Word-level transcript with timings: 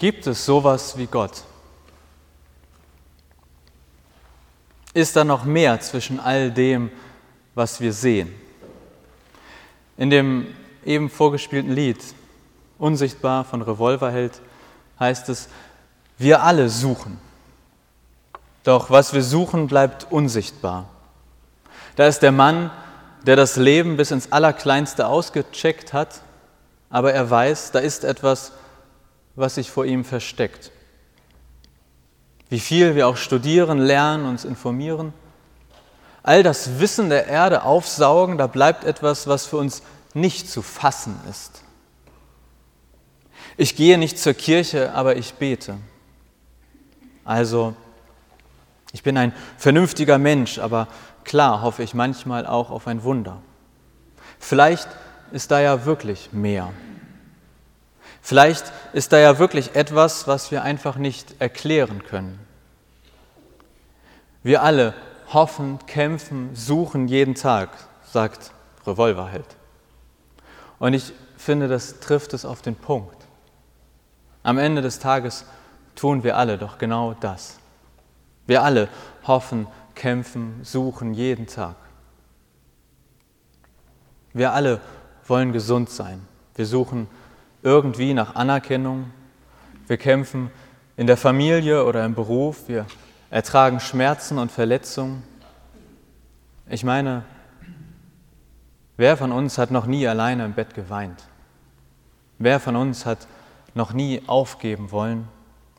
Gibt 0.00 0.26
es 0.26 0.46
sowas 0.46 0.96
wie 0.96 1.04
Gott? 1.04 1.42
Ist 4.94 5.14
da 5.14 5.24
noch 5.24 5.44
mehr 5.44 5.78
zwischen 5.80 6.18
all 6.18 6.50
dem, 6.50 6.90
was 7.54 7.82
wir 7.82 7.92
sehen? 7.92 8.34
In 9.98 10.08
dem 10.08 10.46
eben 10.86 11.10
vorgespielten 11.10 11.72
Lied 11.72 11.98
Unsichtbar 12.78 13.44
von 13.44 13.60
Revolverheld 13.60 14.40
heißt 14.98 15.28
es, 15.28 15.50
wir 16.16 16.44
alle 16.44 16.70
suchen. 16.70 17.20
Doch 18.64 18.88
was 18.88 19.12
wir 19.12 19.22
suchen, 19.22 19.66
bleibt 19.66 20.10
unsichtbar. 20.10 20.88
Da 21.96 22.06
ist 22.06 22.20
der 22.20 22.32
Mann, 22.32 22.70
der 23.26 23.36
das 23.36 23.56
Leben 23.56 23.98
bis 23.98 24.12
ins 24.12 24.32
Allerkleinste 24.32 25.08
ausgecheckt 25.08 25.92
hat, 25.92 26.22
aber 26.88 27.12
er 27.12 27.28
weiß, 27.28 27.72
da 27.72 27.80
ist 27.80 28.04
etwas, 28.04 28.52
was 29.40 29.56
sich 29.56 29.70
vor 29.70 29.84
ihm 29.84 30.04
versteckt. 30.04 30.70
Wie 32.48 32.60
viel 32.60 32.94
wir 32.94 33.08
auch 33.08 33.16
studieren, 33.16 33.78
lernen, 33.78 34.26
uns 34.26 34.44
informieren, 34.44 35.12
all 36.22 36.42
das 36.42 36.78
Wissen 36.80 37.08
der 37.08 37.26
Erde 37.26 37.62
aufsaugen, 37.62 38.38
da 38.38 38.46
bleibt 38.46 38.84
etwas, 38.84 39.26
was 39.26 39.46
für 39.46 39.56
uns 39.56 39.82
nicht 40.14 40.50
zu 40.50 40.62
fassen 40.62 41.18
ist. 41.28 41.62
Ich 43.56 43.76
gehe 43.76 43.98
nicht 43.98 44.18
zur 44.18 44.34
Kirche, 44.34 44.92
aber 44.94 45.16
ich 45.16 45.34
bete. 45.34 45.76
Also, 47.24 47.74
ich 48.92 49.02
bin 49.02 49.16
ein 49.16 49.32
vernünftiger 49.56 50.18
Mensch, 50.18 50.58
aber 50.58 50.88
klar 51.24 51.62
hoffe 51.62 51.82
ich 51.82 51.94
manchmal 51.94 52.46
auch 52.46 52.70
auf 52.70 52.86
ein 52.86 53.02
Wunder. 53.02 53.40
Vielleicht 54.38 54.88
ist 55.32 55.50
da 55.50 55.60
ja 55.60 55.84
wirklich 55.84 56.32
mehr. 56.32 56.72
Vielleicht 58.30 58.72
ist 58.92 59.12
da 59.12 59.18
ja 59.18 59.40
wirklich 59.40 59.74
etwas, 59.74 60.28
was 60.28 60.52
wir 60.52 60.62
einfach 60.62 60.94
nicht 60.94 61.34
erklären 61.40 62.04
können. 62.04 62.38
Wir 64.44 64.62
alle 64.62 64.94
hoffen, 65.32 65.80
kämpfen, 65.88 66.54
suchen 66.54 67.08
jeden 67.08 67.34
Tag, 67.34 67.70
sagt 68.04 68.52
Revolverheld. 68.86 69.56
Und 70.78 70.94
ich 70.94 71.12
finde, 71.38 71.66
das 71.66 71.98
trifft 71.98 72.32
es 72.32 72.44
auf 72.44 72.62
den 72.62 72.76
Punkt. 72.76 73.16
Am 74.44 74.58
Ende 74.58 74.80
des 74.80 75.00
Tages 75.00 75.44
tun 75.96 76.22
wir 76.22 76.36
alle 76.36 76.56
doch 76.56 76.78
genau 76.78 77.14
das. 77.14 77.58
Wir 78.46 78.62
alle 78.62 78.88
hoffen, 79.26 79.66
kämpfen, 79.96 80.60
suchen 80.62 81.14
jeden 81.14 81.48
Tag. 81.48 81.74
Wir 84.32 84.52
alle 84.52 84.80
wollen 85.26 85.52
gesund 85.52 85.90
sein. 85.90 86.24
Wir 86.54 86.66
suchen 86.66 87.08
irgendwie 87.62 88.14
nach 88.14 88.34
Anerkennung. 88.34 89.10
Wir 89.86 89.96
kämpfen 89.96 90.50
in 90.96 91.06
der 91.06 91.16
Familie 91.16 91.84
oder 91.84 92.04
im 92.04 92.14
Beruf. 92.14 92.68
Wir 92.68 92.86
ertragen 93.30 93.80
Schmerzen 93.80 94.38
und 94.38 94.50
Verletzungen. 94.50 95.22
Ich 96.68 96.84
meine, 96.84 97.24
wer 98.96 99.16
von 99.16 99.32
uns 99.32 99.58
hat 99.58 99.70
noch 99.70 99.86
nie 99.86 100.06
alleine 100.06 100.44
im 100.44 100.52
Bett 100.52 100.74
geweint? 100.74 101.24
Wer 102.38 102.60
von 102.60 102.76
uns 102.76 103.06
hat 103.06 103.26
noch 103.74 103.92
nie 103.92 104.22
aufgeben 104.26 104.90
wollen? 104.90 105.28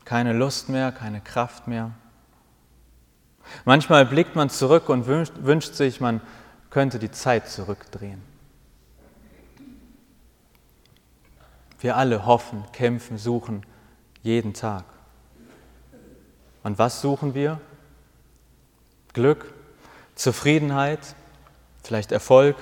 Keine 0.04 0.32
Lust 0.32 0.68
mehr, 0.68 0.92
keine 0.92 1.20
Kraft 1.20 1.66
mehr? 1.66 1.92
Manchmal 3.64 4.06
blickt 4.06 4.36
man 4.36 4.50
zurück 4.50 4.88
und 4.88 5.06
wünscht, 5.06 5.32
wünscht 5.40 5.74
sich, 5.74 6.00
man 6.00 6.20
könnte 6.70 6.98
die 6.98 7.10
Zeit 7.10 7.48
zurückdrehen. 7.48 8.31
Wir 11.82 11.96
alle 11.96 12.26
hoffen, 12.26 12.64
kämpfen, 12.72 13.18
suchen 13.18 13.66
jeden 14.22 14.54
Tag. 14.54 14.84
Und 16.62 16.78
was 16.78 17.00
suchen 17.00 17.34
wir? 17.34 17.60
Glück, 19.12 19.52
Zufriedenheit, 20.14 21.00
vielleicht 21.82 22.12
Erfolg. 22.12 22.54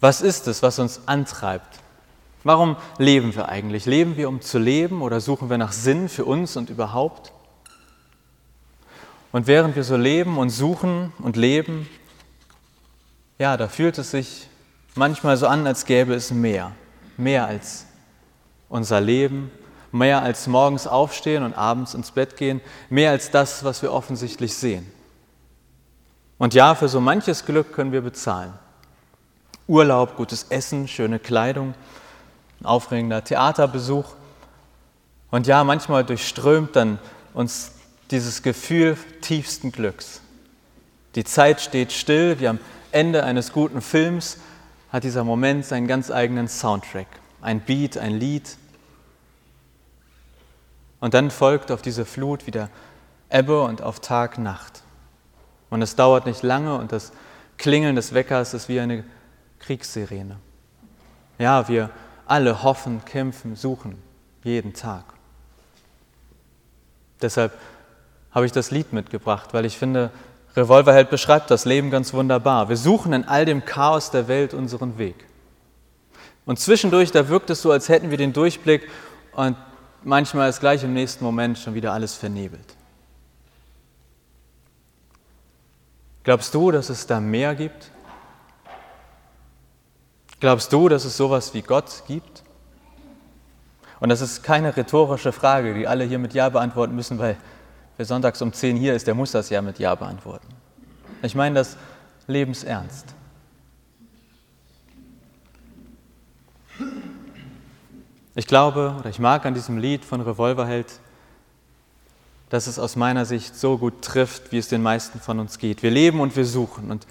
Was 0.00 0.22
ist 0.22 0.48
es, 0.48 0.62
was 0.62 0.78
uns 0.78 1.02
antreibt? 1.04 1.80
Warum 2.42 2.76
leben 2.96 3.34
wir 3.34 3.50
eigentlich? 3.50 3.84
Leben 3.84 4.16
wir, 4.16 4.30
um 4.30 4.40
zu 4.40 4.58
leben 4.58 5.02
oder 5.02 5.20
suchen 5.20 5.50
wir 5.50 5.58
nach 5.58 5.72
Sinn 5.72 6.08
für 6.08 6.24
uns 6.24 6.56
und 6.56 6.70
überhaupt? 6.70 7.32
Und 9.30 9.46
während 9.46 9.76
wir 9.76 9.84
so 9.84 9.96
leben 9.96 10.38
und 10.38 10.48
suchen 10.48 11.12
und 11.18 11.36
leben, 11.36 11.86
ja, 13.36 13.58
da 13.58 13.68
fühlt 13.68 13.98
es 13.98 14.12
sich 14.12 14.48
manchmal 14.94 15.36
so 15.36 15.46
an, 15.46 15.66
als 15.66 15.84
gäbe 15.84 16.14
es 16.14 16.30
mehr, 16.30 16.72
mehr 17.16 17.46
als 17.46 17.86
unser 18.68 19.00
Leben, 19.00 19.50
mehr 19.92 20.22
als 20.22 20.46
morgens 20.46 20.86
aufstehen 20.86 21.42
und 21.42 21.54
abends 21.54 21.94
ins 21.94 22.10
Bett 22.10 22.36
gehen, 22.36 22.60
mehr 22.90 23.10
als 23.10 23.30
das, 23.30 23.64
was 23.64 23.82
wir 23.82 23.92
offensichtlich 23.92 24.54
sehen. 24.54 24.90
Und 26.38 26.54
ja, 26.54 26.74
für 26.74 26.88
so 26.88 27.00
manches 27.00 27.44
Glück 27.44 27.72
können 27.72 27.92
wir 27.92 28.02
bezahlen. 28.02 28.52
Urlaub, 29.66 30.16
gutes 30.16 30.46
Essen, 30.50 30.88
schöne 30.88 31.18
Kleidung, 31.18 31.74
ein 32.60 32.66
aufregender 32.66 33.24
Theaterbesuch. 33.24 34.14
Und 35.30 35.46
ja, 35.46 35.64
manchmal 35.64 36.04
durchströmt 36.04 36.76
dann 36.76 36.98
uns 37.34 37.72
dieses 38.10 38.42
Gefühl 38.42 38.96
tiefsten 39.20 39.72
Glücks. 39.72 40.20
Die 41.14 41.24
Zeit 41.24 41.60
steht 41.60 41.92
still, 41.92 42.38
wie 42.40 42.48
am 42.48 42.60
Ende 42.92 43.24
eines 43.24 43.52
guten 43.52 43.82
Films 43.82 44.38
hat 44.92 45.04
dieser 45.04 45.24
Moment 45.24 45.64
seinen 45.64 45.86
ganz 45.86 46.10
eigenen 46.10 46.48
Soundtrack, 46.48 47.06
ein 47.40 47.60
Beat, 47.60 47.98
ein 47.98 48.12
Lied. 48.12 48.56
Und 51.00 51.14
dann 51.14 51.30
folgt 51.30 51.70
auf 51.70 51.82
diese 51.82 52.04
Flut 52.04 52.46
wieder 52.46 52.70
Ebbe 53.30 53.62
und 53.62 53.82
auf 53.82 54.00
Tag 54.00 54.38
Nacht. 54.38 54.82
Und 55.70 55.82
es 55.82 55.96
dauert 55.96 56.26
nicht 56.26 56.42
lange 56.42 56.76
und 56.76 56.92
das 56.92 57.12
Klingeln 57.58 57.96
des 57.96 58.14
Weckers 58.14 58.54
ist 58.54 58.68
wie 58.68 58.80
eine 58.80 59.04
Kriegssirene. 59.58 60.36
Ja, 61.38 61.68
wir 61.68 61.90
alle 62.26 62.62
hoffen, 62.62 63.04
kämpfen, 63.04 63.56
suchen, 63.56 63.96
jeden 64.44 64.72
Tag. 64.72 65.04
Deshalb 67.20 67.52
habe 68.30 68.46
ich 68.46 68.52
das 68.52 68.70
Lied 68.70 68.92
mitgebracht, 68.92 69.52
weil 69.52 69.64
ich 69.64 69.76
finde, 69.76 70.10
Revolverheld 70.58 71.08
beschreibt 71.08 71.50
das 71.50 71.64
Leben 71.64 71.90
ganz 71.90 72.12
wunderbar. 72.12 72.68
Wir 72.68 72.76
suchen 72.76 73.12
in 73.12 73.24
all 73.24 73.44
dem 73.44 73.64
Chaos 73.64 74.10
der 74.10 74.28
Welt 74.28 74.52
unseren 74.52 74.98
Weg. 74.98 75.14
Und 76.44 76.58
zwischendurch, 76.58 77.12
da 77.12 77.28
wirkt 77.28 77.50
es 77.50 77.62
so, 77.62 77.70
als 77.70 77.88
hätten 77.88 78.10
wir 78.10 78.18
den 78.18 78.32
Durchblick 78.32 78.88
und 79.32 79.56
manchmal 80.02 80.50
ist 80.50 80.60
gleich 80.60 80.82
im 80.82 80.94
nächsten 80.94 81.24
Moment 81.24 81.58
schon 81.58 81.74
wieder 81.74 81.92
alles 81.92 82.14
vernebelt. 82.14 82.74
Glaubst 86.24 86.52
du, 86.54 86.70
dass 86.70 86.90
es 86.90 87.06
da 87.06 87.20
mehr 87.20 87.54
gibt? 87.54 87.90
Glaubst 90.40 90.72
du, 90.72 90.88
dass 90.88 91.04
es 91.04 91.16
sowas 91.16 91.54
wie 91.54 91.62
Gott 91.62 92.02
gibt? 92.06 92.42
Und 94.00 94.08
das 94.08 94.20
ist 94.20 94.42
keine 94.42 94.76
rhetorische 94.76 95.32
Frage, 95.32 95.74
die 95.74 95.86
alle 95.86 96.04
hier 96.04 96.18
mit 96.18 96.34
Ja 96.34 96.48
beantworten 96.48 96.94
müssen, 96.94 97.18
weil 97.18 97.36
wer 97.98 98.06
sonntags 98.06 98.40
um 98.40 98.52
10 98.52 98.76
hier 98.76 98.94
ist, 98.94 99.06
der 99.06 99.14
muss 99.14 99.32
das 99.32 99.50
ja 99.50 99.60
mit 99.60 99.78
Ja 99.78 99.94
beantworten. 99.94 100.46
Ich 101.20 101.34
meine 101.34 101.56
das 101.56 101.76
lebensernst. 102.26 103.06
Ich 108.36 108.46
glaube 108.46 108.94
oder 108.98 109.10
ich 109.10 109.18
mag 109.18 109.44
an 109.44 109.54
diesem 109.54 109.78
Lied 109.78 110.04
von 110.04 110.20
Revolverheld, 110.20 110.86
dass 112.50 112.68
es 112.68 112.78
aus 112.78 112.94
meiner 112.94 113.24
Sicht 113.24 113.56
so 113.56 113.76
gut 113.76 114.00
trifft, 114.00 114.52
wie 114.52 114.58
es 114.58 114.68
den 114.68 114.80
meisten 114.80 115.18
von 115.18 115.40
uns 115.40 115.58
geht. 115.58 115.82
Wir 115.82 115.90
leben 115.90 116.20
und 116.20 116.36
wir 116.36 116.46
suchen. 116.46 116.92
Und 116.92 117.04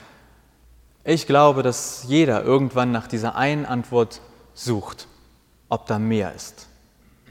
ich 1.03 1.27
glaube, 1.27 1.63
dass 1.63 2.05
jeder 2.07 2.43
irgendwann 2.43 2.93
nach 2.93 3.07
dieser 3.07 3.35
einen 3.35 3.65
Antwort 3.65 4.21
sucht, 4.53 5.07
ob 5.67 5.85
da 5.85 5.99
mehr 5.99 6.33
ist. 6.33 6.67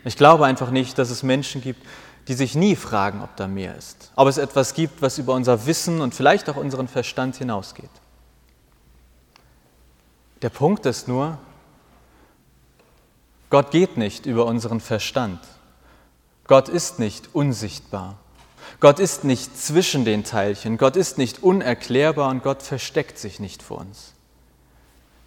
Ich 0.05 0.19
glaube 0.19 0.45
einfach 0.45 0.71
nicht, 0.71 0.99
dass 0.99 1.09
es 1.09 1.23
Menschen 1.23 1.63
gibt, 1.63 1.81
die 2.29 2.35
sich 2.35 2.55
nie 2.55 2.75
fragen, 2.75 3.23
ob 3.23 3.37
da 3.37 3.47
mehr 3.47 3.77
ist, 3.77 4.11
ob 4.17 4.29
es 4.29 4.39
etwas 4.39 4.75
gibt, 4.75 5.03
was 5.03 5.19
über 5.19 5.35
unser 5.35 5.67
Wissen 5.67 6.01
und 6.01 6.15
vielleicht 6.15 6.49
auch 6.51 6.57
unseren 6.57 6.89
Verstand 6.89 7.37
hinausgeht. 7.37 7.91
Der 10.43 10.51
Punkt 10.51 10.87
ist 10.87 11.09
nur, 11.09 11.39
Gott 13.49 13.71
geht 13.71 13.97
nicht 13.97 14.27
über 14.27 14.47
unseren 14.47 14.81
Verstand. 14.81 15.41
Gott 16.47 16.69
ist 16.69 16.99
nicht 16.99 17.35
unsichtbar. 17.35 18.17
Gott 18.81 18.99
ist 18.99 19.25
nicht 19.25 19.59
zwischen 19.59 20.05
den 20.05 20.25
Teilchen. 20.25 20.77
Gott 20.77 20.97
ist 20.97 21.19
nicht 21.19 21.43
unerklärbar 21.43 22.31
und 22.31 22.43
Gott 22.43 22.63
versteckt 22.63 23.19
sich 23.19 23.41
nicht 23.41 23.63
vor 23.63 23.79
uns. 23.79 24.13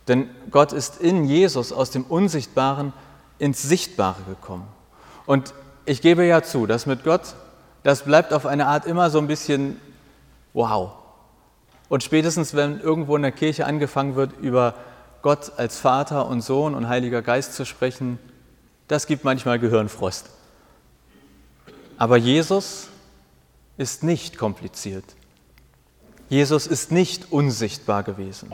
Denn 0.08 0.30
Gott 0.52 0.74
ist 0.74 1.00
in 1.00 1.26
Jesus 1.26 1.72
aus 1.72 1.92
dem 1.92 2.04
Unsichtbaren 2.04 2.94
ins 3.38 3.62
Sichtbare 3.62 4.22
gekommen. 4.28 4.68
Und 5.26 5.54
ich 5.90 6.02
gebe 6.02 6.24
ja 6.24 6.44
zu, 6.44 6.68
das 6.68 6.86
mit 6.86 7.04
Gott, 7.04 7.34
das 7.82 8.04
bleibt 8.04 8.32
auf 8.32 8.46
eine 8.46 8.68
Art 8.68 8.86
immer 8.86 9.10
so 9.10 9.18
ein 9.18 9.28
bisschen 9.28 9.82
wow. 10.54 10.92
Und 11.90 12.04
spätestens, 12.04 12.54
wenn 12.54 12.80
irgendwo 12.80 13.16
in 13.16 13.24
der 13.24 13.32
Kirche 13.32 13.66
angefangen 13.66 14.16
wird, 14.16 14.34
über 14.40 14.76
Gott 15.24 15.54
als 15.58 15.80
Vater 15.80 16.28
und 16.28 16.42
Sohn 16.42 16.76
und 16.76 16.88
Heiliger 16.88 17.22
Geist 17.22 17.56
zu 17.56 17.66
sprechen, 17.66 18.20
Das 18.88 19.06
gibt 19.06 19.24
manchmal 19.24 19.60
Gehirnfrost. 19.60 20.32
Aber 21.98 22.18
Jesus 22.18 22.88
ist 23.78 24.04
nicht 24.04 24.38
kompliziert. 24.38 25.06
Jesus 26.28 26.66
ist 26.66 26.92
nicht 26.92 27.32
unsichtbar 27.32 28.02
gewesen. 28.02 28.52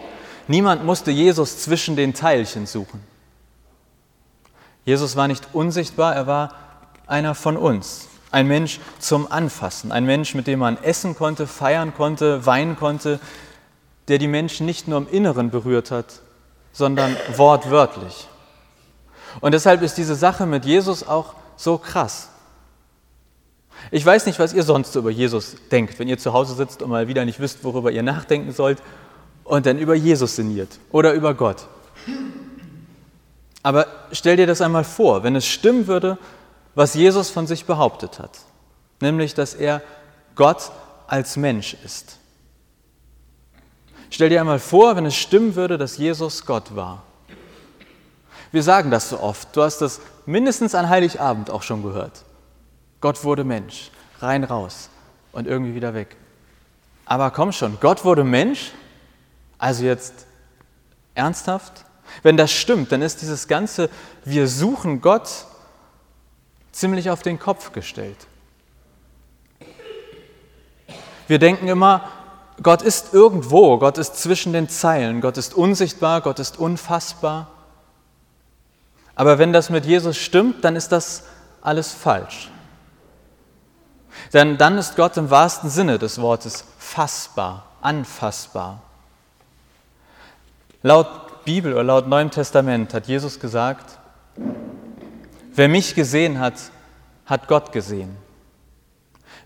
Niemand 0.48 0.84
musste 0.84 1.10
Jesus 1.10 1.60
zwischen 1.60 1.96
den 1.96 2.14
Teilchen 2.14 2.66
suchen. 2.66 3.02
Jesus 4.84 5.16
war 5.16 5.30
nicht 5.30 5.48
unsichtbar, 5.54 6.16
er 6.16 6.28
war 6.28 6.54
einer 7.08 7.36
von 7.36 7.58
uns, 7.58 8.08
ein 8.32 8.48
Mensch 8.48 8.80
zum 9.00 9.32
Anfassen, 9.32 9.92
ein 9.92 10.06
Mensch, 10.06 10.36
mit 10.36 10.48
dem 10.48 10.60
man 10.60 10.82
essen 10.84 11.16
konnte, 11.16 11.48
feiern 11.48 11.94
konnte, 11.96 12.46
weinen 12.46 12.76
konnte, 12.76 13.20
der 14.08 14.18
die 14.18 14.28
Menschen 14.28 14.66
nicht 14.66 14.88
nur 14.88 15.00
im 15.00 15.10
Inneren 15.10 15.50
berührt 15.50 15.92
hat, 15.92 16.22
sondern 16.74 17.16
wortwörtlich. 17.36 18.28
Und 19.42 19.54
deshalb 19.54 19.82
ist 19.82 19.98
diese 19.98 20.16
Sache 20.16 20.46
mit 20.46 20.66
Jesus 20.66 21.08
auch 21.08 21.34
so 21.56 21.78
krass. 21.78 22.30
Ich 23.92 24.06
weiß 24.06 24.26
nicht, 24.26 24.40
was 24.40 24.54
ihr 24.54 24.64
sonst 24.64 24.96
über 24.96 25.10
Jesus 25.10 25.56
denkt, 25.72 26.00
wenn 26.00 26.08
ihr 26.08 26.18
zu 26.18 26.34
Hause 26.34 26.56
sitzt 26.56 26.82
und 26.82 26.90
mal 26.90 27.08
wieder 27.08 27.26
nicht 27.26 27.40
wisst, 27.40 27.64
worüber 27.64 27.92
ihr 27.92 28.04
nachdenken 28.04 28.52
sollt 28.52 28.82
und 29.44 29.66
dann 29.66 29.78
über 29.78 29.96
Jesus 29.96 30.36
sinniert 30.36 30.80
oder 30.92 31.14
über 31.14 31.34
Gott. 31.34 31.68
Aber 33.64 33.88
stell 34.12 34.38
dir 34.38 34.48
das 34.48 34.62
einmal 34.62 34.84
vor, 34.84 35.24
wenn 35.24 35.36
es 35.36 35.46
stimmen 35.46 35.88
würde, 35.88 36.18
was 36.76 36.94
Jesus 36.94 37.30
von 37.30 37.48
sich 37.48 37.66
behauptet 37.66 38.20
hat, 38.20 38.38
nämlich 39.00 39.34
dass 39.34 39.54
er 39.54 39.82
Gott 40.36 40.72
als 41.08 41.38
Mensch 41.38 41.76
ist. 41.86 42.18
Stell 44.10 44.30
dir 44.30 44.42
einmal 44.42 44.60
vor, 44.60 44.96
wenn 44.96 45.06
es 45.06 45.16
stimmen 45.16 45.56
würde, 45.56 45.78
dass 45.78 45.98
Jesus 45.98 46.46
Gott 46.46 46.76
war. 46.76 47.04
Wir 48.52 48.64
sagen 48.64 48.92
das 48.92 49.10
so 49.10 49.20
oft, 49.20 49.56
du 49.56 49.64
hast 49.64 49.80
das 49.80 50.00
mindestens 50.26 50.76
an 50.76 50.90
Heiligabend 50.90 51.50
auch 51.50 51.64
schon 51.64 51.84
gehört. 51.84 52.24
Gott 53.02 53.24
wurde 53.24 53.44
Mensch, 53.44 53.92
rein 54.20 54.44
raus 54.44 54.90
und 55.32 55.48
irgendwie 55.48 55.76
wieder 55.76 55.94
weg. 55.94 56.16
Aber 57.06 57.32
komm 57.32 57.52
schon, 57.52 57.78
Gott 57.80 58.06
wurde 58.06 58.24
Mensch? 58.24 58.72
Also 59.58 59.84
jetzt 59.84 60.26
ernsthaft? 61.14 61.86
Wenn 62.24 62.38
das 62.38 62.52
stimmt, 62.52 62.92
dann 62.92 63.02
ist 63.02 63.22
dieses 63.22 63.48
ganze 63.48 63.90
Wir 64.24 64.48
suchen 64.48 65.02
Gott 65.02 65.46
ziemlich 66.76 67.10
auf 67.10 67.22
den 67.22 67.40
Kopf 67.40 67.72
gestellt. 67.72 68.18
Wir 71.28 71.40
denken 71.40 71.70
immer, 71.70 72.10
Gott 72.62 72.82
ist 72.82 73.14
irgendwo, 73.14 73.80
Gott 73.80 73.98
ist 73.98 74.18
zwischen 74.18 74.52
den 74.52 74.68
Zeilen, 74.68 75.22
Gott 75.22 75.38
ist 75.38 75.54
unsichtbar, 75.54 76.20
Gott 76.20 76.40
ist 76.40 76.60
unfassbar. 76.60 77.48
Aber 79.16 79.40
wenn 79.40 79.54
das 79.54 79.70
mit 79.70 79.86
Jesus 79.86 80.18
stimmt, 80.18 80.66
dann 80.66 80.76
ist 80.76 80.92
das 80.92 81.24
alles 81.62 81.94
falsch. 81.94 82.52
Denn 84.34 84.58
dann 84.58 84.78
ist 84.78 84.98
Gott 84.98 85.16
im 85.16 85.30
wahrsten 85.30 85.70
Sinne 85.70 85.98
des 85.98 86.22
Wortes 86.22 86.66
fassbar, 86.78 87.68
anfassbar. 87.82 88.82
Laut 90.84 91.46
Bibel 91.46 91.74
oder 91.74 91.84
laut 91.84 92.08
Neuem 92.08 92.32
Testament 92.32 92.94
hat 92.94 93.08
Jesus 93.08 93.40
gesagt, 93.40 93.98
wer 95.56 95.68
mich 95.68 95.96
gesehen 95.96 96.40
hat, 96.40 96.56
hat 97.26 97.48
Gott 97.48 97.72
gesehen. 97.72 98.16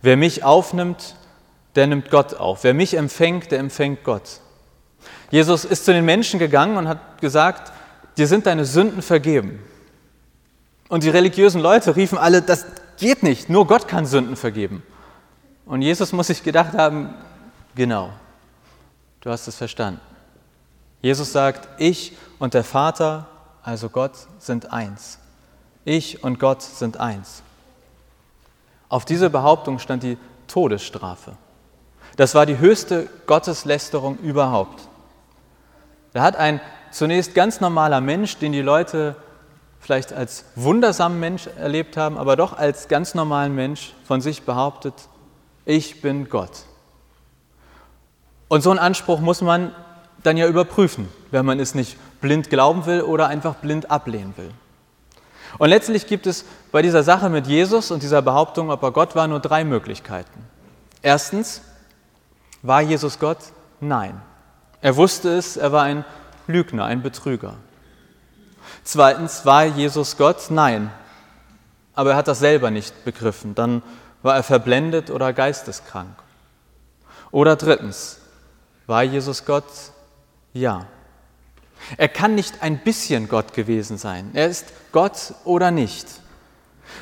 Wer 0.02 0.18
mich 0.18 0.44
aufnimmt, 0.44 1.16
der 1.76 1.88
nimmt 1.88 2.10
Gott 2.10 2.34
auf. 2.34 2.64
Wer 2.64 2.74
mich 2.74 2.96
empfängt, 2.96 3.52
der 3.52 3.60
empfängt 3.60 4.04
Gott. 4.04 4.42
Jesus 5.32 5.66
ist 5.66 5.86
zu 5.86 5.94
den 5.94 6.06
Menschen 6.06 6.40
gegangen 6.40 6.78
und 6.78 6.88
hat 6.88 7.22
gesagt, 7.22 7.72
dir 8.18 8.28
sind 8.28 8.46
deine 8.46 8.66
Sünden 8.66 9.02
vergeben. 9.02 9.60
Und 10.90 11.04
die 11.04 11.10
religiösen 11.10 11.62
Leute 11.62 11.96
riefen 11.96 12.18
alle, 12.18 12.42
das 12.42 12.66
geht 12.98 13.24
nicht, 13.24 13.50
nur 13.50 13.68
Gott 13.68 13.88
kann 13.88 14.06
Sünden 14.06 14.36
vergeben. 14.36 14.84
Und 15.66 15.84
Jesus 15.84 16.12
muss 16.12 16.28
sich 16.28 16.44
gedacht 16.44 16.74
haben, 16.74 17.14
genau, 17.76 18.10
du 19.22 19.30
hast 19.30 19.48
es 19.48 19.56
verstanden. 19.56 20.02
Jesus 21.02 21.32
sagt, 21.32 21.70
ich 21.78 22.18
und 22.40 22.56
der 22.56 22.64
Vater, 22.64 23.28
also 23.62 23.90
Gott, 23.90 24.14
sind 24.40 24.74
eins. 24.74 25.19
Ich 25.89 26.24
und 26.24 26.39
Gott 26.39 26.62
sind 26.62 27.00
eins. 27.00 27.41
Auf 28.89 29.06
diese 29.06 29.31
Behauptung 29.31 29.80
stand 29.80 30.03
die 30.03 30.19
Todesstrafe. 30.47 31.31
Das 32.15 32.36
war 32.36 32.45
die 32.45 32.59
höchste 32.59 33.09
Gotteslästerung 33.25 34.19
überhaupt. 34.19 34.88
Da 36.13 36.21
hat 36.21 36.36
ein 36.36 36.62
zunächst 36.91 37.33
ganz 37.33 37.59
normaler 37.59 38.01
Mensch, 38.01 38.38
den 38.38 38.51
die 38.51 38.62
Leute 38.62 39.15
vielleicht 39.80 40.13
als 40.13 40.45
wundersamen 40.53 41.19
Mensch 41.19 41.47
erlebt 41.57 41.97
haben, 41.97 42.19
aber 42.19 42.36
doch 42.36 42.56
als 42.56 42.88
ganz 42.88 43.15
normalen 43.15 43.56
Mensch 43.56 43.94
von 44.06 44.21
sich 44.21 44.44
behauptet, 44.44 44.94
ich 45.65 46.03
bin 46.03 46.30
Gott. 46.30 46.65
Und 48.47 48.62
so 48.62 48.69
einen 48.69 48.77
Anspruch 48.77 49.21
muss 49.21 49.41
man 49.41 49.74
dann 50.21 50.38
ja 50.38 50.45
überprüfen, 50.45 51.09
wenn 51.31 51.47
man 51.47 51.59
es 51.59 51.74
nicht 51.74 51.97
blind 52.21 52.51
glauben 52.51 52.86
will 52.86 53.01
oder 53.01 53.25
einfach 53.25 53.56
blind 53.56 53.89
ablehnen 53.89 54.36
will. 54.38 54.51
Und 55.57 55.69
letztlich 55.69 56.07
gibt 56.07 56.28
es 56.28 56.46
bei 56.72 56.81
dieser 56.81 57.04
Sache 57.04 57.30
mit 57.30 57.48
Jesus 57.48 57.92
und 57.92 58.04
dieser 58.04 58.22
Behauptung, 58.22 58.69
ob 58.69 58.84
er 58.84 58.92
Gott 58.92 59.16
war, 59.16 59.28
nur 59.28 59.40
drei 59.40 59.63
Möglichkeiten. 59.63 60.46
Erstens, 61.01 61.62
war 62.62 62.81
Jesus 62.81 63.19
Gott? 63.19 63.38
Nein. 63.80 64.22
Er 64.81 64.96
wusste 64.96 65.30
es, 65.30 65.57
er 65.57 65.72
war 65.72 65.84
ein 65.84 66.06
Lügner, 66.48 66.86
ein 66.86 67.01
Betrüger. 67.01 67.56
Zweitens, 68.84 69.46
war 69.46 69.66
Jesus 69.66 70.18
Gott? 70.18 70.48
Nein. 70.50 70.92
Aber 71.96 72.12
er 72.12 72.18
hat 72.18 72.28
das 72.28 72.40
selber 72.40 72.72
nicht 72.72 73.04
begriffen. 73.06 73.56
Dann 73.56 73.81
war 74.22 74.36
er 74.36 74.44
verblendet 74.44 75.10
oder 75.10 75.34
geisteskrank. 75.34 76.16
Oder 77.31 77.56
drittens, 77.56 78.19
war 78.88 79.04
Jesus 79.04 79.46
Gott? 79.46 79.66
Ja. 80.54 80.88
Er 81.98 82.10
kann 82.10 82.36
nicht 82.36 82.62
ein 82.62 82.79
bisschen 82.79 83.27
Gott 83.29 83.53
gewesen 83.53 83.98
sein. 83.98 84.31
Er 84.34 84.48
ist 84.48 84.67
Gott 84.91 85.34
oder 85.43 85.72
nicht. 85.72 86.08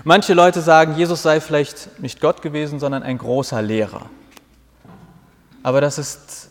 Manche 0.04 0.34
Leute 0.34 0.62
sagen, 0.62 0.96
Jesus 0.96 1.24
sei 1.24 1.42
vielleicht 1.42 2.00
nicht 2.00 2.22
Gott 2.22 2.42
gewesen, 2.42 2.80
sondern 2.80 3.04
ein 3.04 3.18
großer 3.18 3.62
Lehrer. 3.62 4.10
Aber 5.64 5.82
das 5.82 5.98
ist, 5.98 6.50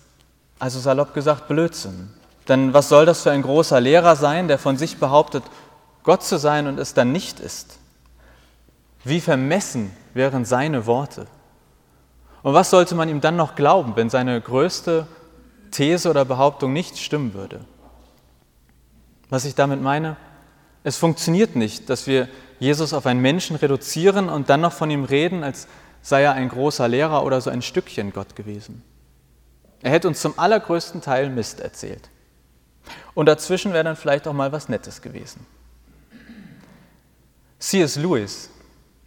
also 0.59 0.79
salopp 0.81 1.15
gesagt, 1.15 1.49
Blödsinn. 1.49 2.11
Denn 2.49 2.75
was 2.75 2.89
soll 2.89 3.07
das 3.07 3.23
für 3.23 3.31
ein 3.31 3.43
großer 3.43 3.81
Lehrer 3.81 4.17
sein, 4.17 4.49
der 4.49 4.59
von 4.59 4.77
sich 4.77 4.99
behauptet, 4.99 5.43
Gott 6.03 6.23
zu 6.23 6.39
sein 6.39 6.67
und 6.67 6.79
es 6.79 6.95
dann 6.95 7.13
nicht 7.13 7.41
ist? 7.41 7.79
Wie 9.05 9.21
vermessen 9.21 9.93
wären 10.15 10.45
seine 10.45 10.87
Worte? 10.87 11.27
Und 12.43 12.55
was 12.55 12.71
sollte 12.71 12.95
man 12.95 13.09
ihm 13.09 13.21
dann 13.21 13.37
noch 13.37 13.55
glauben, 13.55 13.97
wenn 13.97 14.11
seine 14.11 14.41
größte 14.41 15.07
These 15.71 16.11
oder 16.11 16.25
Behauptung 16.25 16.73
nicht 16.73 16.99
stimmen 16.99 17.35
würde? 17.35 17.61
Was 19.29 19.45
ich 19.45 19.55
damit 19.55 19.83
meine, 19.83 20.17
es 20.85 20.97
funktioniert 20.97 21.57
nicht, 21.57 21.91
dass 21.91 22.07
wir 22.07 22.29
Jesus 22.59 22.93
auf 22.93 23.07
einen 23.07 23.21
Menschen 23.21 23.57
reduzieren 23.57 24.29
und 24.29 24.49
dann 24.49 24.61
noch 24.61 24.73
von 24.73 24.91
ihm 24.91 25.05
reden, 25.05 25.43
als 25.43 25.67
sei 26.01 26.23
er 26.23 26.35
ein 26.35 26.49
großer 26.49 26.87
Lehrer 26.87 27.25
oder 27.25 27.41
so 27.41 27.51
ein 27.51 27.63
Stückchen 27.63 28.13
Gott 28.13 28.37
gewesen. 28.37 28.83
Er 29.83 29.91
hätte 29.91 30.09
uns 30.09 30.21
zum 30.21 30.39
allergrößten 30.39 31.01
Teil 31.01 31.29
Mist 31.29 31.61
erzählt. 31.61 32.09
Und 33.15 33.27
dazwischen 33.27 33.73
wäre 33.73 33.85
dann 33.85 33.97
vielleicht 33.97 34.29
auch 34.29 34.33
mal 34.33 34.53
was 34.53 34.69
Nettes 34.69 35.03
gewesen. 35.03 35.45
C.S. 37.59 37.97
Lewis, 37.97 38.51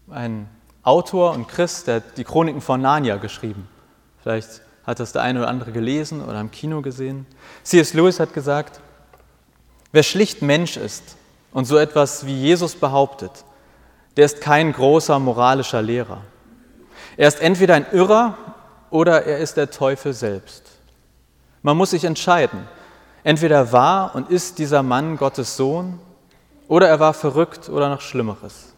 ein 0.09 0.49
Autor 0.83 1.31
und 1.31 1.47
Christ, 1.47 1.87
der 1.87 1.95
hat 1.97 2.17
die 2.17 2.23
Chroniken 2.23 2.61
von 2.61 2.81
Narnia 2.81 3.17
geschrieben. 3.17 3.67
Vielleicht 4.21 4.61
hat 4.85 4.99
das 4.99 5.13
der 5.13 5.21
eine 5.21 5.39
oder 5.39 5.47
andere 5.47 5.71
gelesen 5.71 6.21
oder 6.21 6.39
im 6.41 6.51
Kino 6.51 6.81
gesehen. 6.81 7.25
C.S. 7.63 7.93
Lewis 7.93 8.19
hat 8.19 8.33
gesagt, 8.33 8.81
wer 9.91 10.03
schlicht 10.03 10.41
Mensch 10.41 10.77
ist 10.77 11.15
und 11.51 11.65
so 11.65 11.77
etwas 11.77 12.25
wie 12.25 12.35
Jesus 12.35 12.75
behauptet, 12.75 13.31
der 14.17 14.25
ist 14.25 14.41
kein 14.41 14.73
großer 14.73 15.19
moralischer 15.19 15.81
Lehrer. 15.81 16.21
Er 17.17 17.27
ist 17.27 17.41
entweder 17.41 17.75
ein 17.75 17.85
Irrer 17.91 18.37
oder 18.89 19.25
er 19.25 19.39
ist 19.39 19.57
der 19.57 19.71
Teufel 19.71 20.13
selbst. 20.13 20.63
Man 21.61 21.77
muss 21.77 21.91
sich 21.91 22.03
entscheiden. 22.03 22.67
Entweder 23.23 23.71
war 23.71 24.15
und 24.15 24.29
ist 24.29 24.59
dieser 24.59 24.83
Mann 24.83 25.17
Gottes 25.17 25.57
Sohn 25.57 25.99
oder 26.67 26.87
er 26.87 26.99
war 26.99 27.13
verrückt 27.13 27.69
oder 27.69 27.89
noch 27.89 28.01
Schlimmeres. 28.01 28.73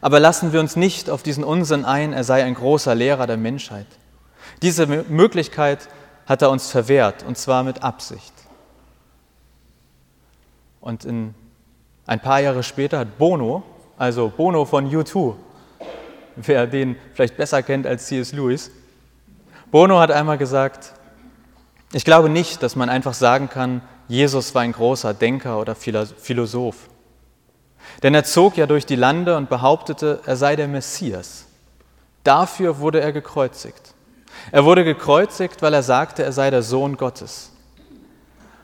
Aber 0.00 0.20
lassen 0.20 0.52
wir 0.52 0.60
uns 0.60 0.76
nicht 0.76 1.08
auf 1.08 1.22
diesen 1.22 1.44
Unsinn 1.44 1.84
ein, 1.84 2.12
er 2.12 2.24
sei 2.24 2.44
ein 2.44 2.54
großer 2.54 2.94
Lehrer 2.94 3.26
der 3.26 3.36
Menschheit. 3.36 3.86
Diese 4.62 4.86
Möglichkeit 4.86 5.88
hat 6.26 6.42
er 6.42 6.50
uns 6.50 6.70
verwehrt, 6.70 7.22
und 7.22 7.38
zwar 7.38 7.62
mit 7.62 7.82
Absicht. 7.82 8.32
Und 10.84 11.06
in 11.06 11.34
ein 12.06 12.20
paar 12.20 12.40
Jahre 12.40 12.62
später 12.62 12.98
hat 12.98 13.16
Bono, 13.16 13.62
also 13.96 14.28
Bono 14.28 14.66
von 14.66 14.86
U2, 14.90 15.32
wer 16.36 16.66
den 16.66 16.96
vielleicht 17.14 17.38
besser 17.38 17.62
kennt 17.62 17.86
als 17.86 18.04
C.S. 18.08 18.32
Lewis, 18.32 18.70
Bono 19.70 19.98
hat 19.98 20.10
einmal 20.10 20.36
gesagt, 20.36 20.92
ich 21.94 22.04
glaube 22.04 22.28
nicht, 22.28 22.62
dass 22.62 22.76
man 22.76 22.90
einfach 22.90 23.14
sagen 23.14 23.48
kann, 23.48 23.80
Jesus 24.08 24.54
war 24.54 24.60
ein 24.60 24.72
großer 24.72 25.14
Denker 25.14 25.58
oder 25.58 25.74
Philosoph. 25.74 26.90
Denn 28.02 28.14
er 28.14 28.24
zog 28.24 28.58
ja 28.58 28.66
durch 28.66 28.84
die 28.84 28.96
Lande 28.96 29.38
und 29.38 29.48
behauptete, 29.48 30.20
er 30.26 30.36
sei 30.36 30.54
der 30.54 30.68
Messias. 30.68 31.46
Dafür 32.24 32.78
wurde 32.78 33.00
er 33.00 33.12
gekreuzigt. 33.12 33.94
Er 34.52 34.66
wurde 34.66 34.84
gekreuzigt, 34.84 35.62
weil 35.62 35.72
er 35.72 35.82
sagte, 35.82 36.24
er 36.24 36.32
sei 36.32 36.50
der 36.50 36.62
Sohn 36.62 36.98
Gottes. 36.98 37.52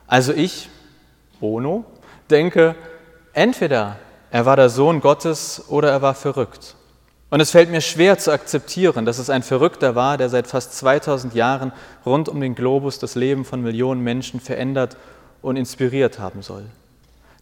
Also 0.06 0.34
ich, 0.34 0.68
Ono, 1.40 1.86
denke, 2.30 2.74
entweder 3.32 3.96
er 4.30 4.46
war 4.46 4.56
der 4.56 4.68
Sohn 4.70 5.00
Gottes 5.00 5.64
oder 5.68 5.90
er 5.90 6.02
war 6.02 6.14
verrückt. 6.14 6.76
Und 7.30 7.40
es 7.40 7.52
fällt 7.52 7.70
mir 7.70 7.80
schwer 7.80 8.18
zu 8.18 8.32
akzeptieren, 8.32 9.04
dass 9.04 9.18
es 9.18 9.30
ein 9.30 9.42
Verrückter 9.42 9.94
war, 9.94 10.18
der 10.18 10.28
seit 10.28 10.48
fast 10.48 10.74
2000 10.74 11.34
Jahren 11.34 11.72
rund 12.04 12.28
um 12.28 12.40
den 12.40 12.56
Globus 12.56 12.98
das 12.98 13.14
Leben 13.14 13.44
von 13.44 13.62
Millionen 13.62 14.00
Menschen 14.00 14.40
verändert 14.40 14.96
und 15.42 15.56
inspiriert 15.56 16.18
haben 16.18 16.42
soll. 16.42 16.64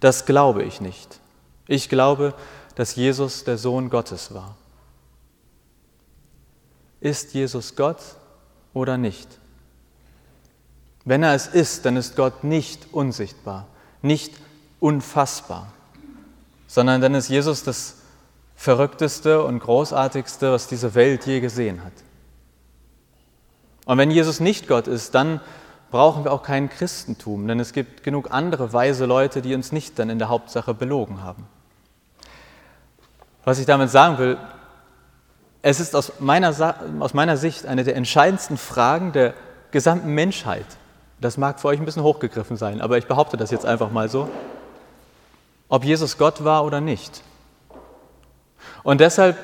Das 0.00 0.26
glaube 0.26 0.62
ich 0.62 0.80
nicht. 0.80 1.20
Ich 1.66 1.88
glaube, 1.88 2.34
dass 2.74 2.96
Jesus 2.96 3.44
der 3.44 3.58
Sohn 3.58 3.88
Gottes 3.90 4.32
war. 4.34 4.56
Ist 7.00 7.32
Jesus 7.34 7.74
Gott 7.74 8.00
oder 8.74 8.98
nicht? 8.98 9.28
Wenn 11.04 11.22
er 11.22 11.34
es 11.34 11.46
ist, 11.46 11.86
dann 11.86 11.96
ist 11.96 12.16
Gott 12.16 12.44
nicht 12.44 12.92
unsichtbar, 12.92 13.66
nicht 14.02 14.34
unfassbar, 14.80 15.72
sondern 16.66 17.00
dann 17.00 17.14
ist 17.14 17.28
Jesus 17.28 17.64
das 17.64 17.96
Verrückteste 18.56 19.42
und 19.44 19.60
Großartigste, 19.60 20.52
was 20.52 20.66
diese 20.66 20.94
Welt 20.94 21.26
je 21.26 21.40
gesehen 21.40 21.84
hat. 21.84 21.92
Und 23.86 23.98
wenn 23.98 24.10
Jesus 24.10 24.40
nicht 24.40 24.68
Gott 24.68 24.86
ist, 24.86 25.14
dann 25.14 25.40
brauchen 25.90 26.24
wir 26.24 26.32
auch 26.32 26.42
kein 26.42 26.68
Christentum, 26.68 27.46
denn 27.48 27.60
es 27.60 27.72
gibt 27.72 28.02
genug 28.02 28.32
andere 28.32 28.72
weise 28.72 29.06
Leute, 29.06 29.40
die 29.40 29.54
uns 29.54 29.72
nicht 29.72 29.98
dann 29.98 30.10
in 30.10 30.18
der 30.18 30.28
Hauptsache 30.28 30.74
belogen 30.74 31.22
haben. 31.22 31.46
Was 33.44 33.58
ich 33.58 33.66
damit 33.66 33.90
sagen 33.90 34.18
will, 34.18 34.36
es 35.62 35.80
ist 35.80 35.96
aus 35.96 36.14
meiner, 36.18 36.54
aus 37.00 37.14
meiner 37.14 37.36
Sicht 37.36 37.64
eine 37.64 37.84
der 37.84 37.96
entscheidendsten 37.96 38.58
Fragen 38.58 39.12
der 39.12 39.34
gesamten 39.70 40.14
Menschheit. 40.14 40.66
Das 41.20 41.36
mag 41.36 41.58
für 41.58 41.68
euch 41.68 41.78
ein 41.78 41.84
bisschen 41.84 42.02
hochgegriffen 42.02 42.56
sein, 42.56 42.80
aber 42.80 42.98
ich 42.98 43.06
behaupte 43.06 43.36
das 43.36 43.50
jetzt 43.50 43.66
einfach 43.66 43.90
mal 43.90 44.08
so, 44.08 44.28
ob 45.68 45.84
Jesus 45.84 46.18
Gott 46.18 46.44
war 46.44 46.64
oder 46.64 46.80
nicht. 46.80 47.22
Und 48.82 49.00
deshalb 49.00 49.36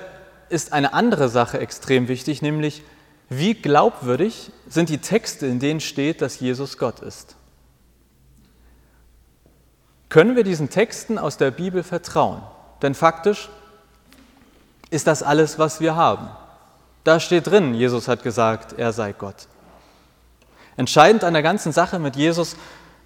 ist 0.49 0.73
eine 0.73 0.93
andere 0.93 1.28
Sache 1.28 1.59
extrem 1.59 2.09
wichtig, 2.09 2.43
nämlich 2.43 2.83
wie 3.28 3.54
glaubwürdig 3.54 4.50
sind 4.69 4.88
die 4.88 4.99
Texte, 4.99 5.47
in 5.47 5.59
denen 5.59 5.81
steht, 5.81 6.23
dass 6.23 6.40
Jesus 6.40 6.78
Gott 6.78 7.00
ist. 7.00 7.37
Können 10.09 10.37
wir 10.37 10.45
diesen 10.45 10.71
Texten 10.71 11.19
aus 11.19 11.37
der 11.37 11.50
Bibel 11.50 11.83
vertrauen? 11.83 12.43
Denn 12.83 12.95
faktisch 12.95 13.49
ist 14.90 15.07
das 15.07 15.23
alles, 15.23 15.59
was 15.59 15.81
wir 15.81 15.97
haben. 15.97 16.28
Da 17.02 17.19
steht 17.19 17.49
drin, 17.49 17.75
Jesus 17.75 18.07
hat 18.07 18.23
gesagt, 18.23 18.78
er 18.78 18.93
sei 18.93 19.12
Gott. 19.12 19.49
Entscheidend 20.76 21.25
an 21.25 21.35
der 21.35 21.43
ganzen 21.43 21.73
Sache 21.73 21.99
mit 21.99 22.16
Jesus 22.16 22.57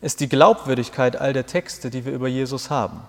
ist 0.01 0.21
die 0.21 0.29
Glaubwürdigkeit 0.29 1.17
all 1.17 1.33
der 1.33 1.47
Texte, 1.47 1.91
die 1.91 2.05
wir 2.05 2.13
über 2.13 2.29
Jesus 2.29 2.71
haben. 2.71 3.01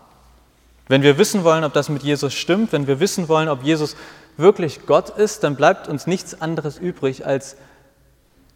Wenn 0.88 1.04
wir 1.04 1.18
wissen 1.20 1.44
wollen, 1.44 1.64
ob 1.64 1.74
das 1.74 1.90
mit 1.90 2.02
Jesus 2.02 2.34
stimmt, 2.34 2.72
wenn 2.72 2.88
wir 2.88 3.00
wissen 3.00 3.28
wollen, 3.28 3.48
ob 3.48 3.64
Jesus 3.64 3.96
wirklich 4.38 4.86
Gott 4.88 5.10
ist, 5.10 5.44
dann 5.44 5.56
bleibt 5.56 5.88
uns 5.88 6.08
nichts 6.08 6.42
anderes 6.42 6.78
übrig, 6.80 7.26
als 7.26 7.58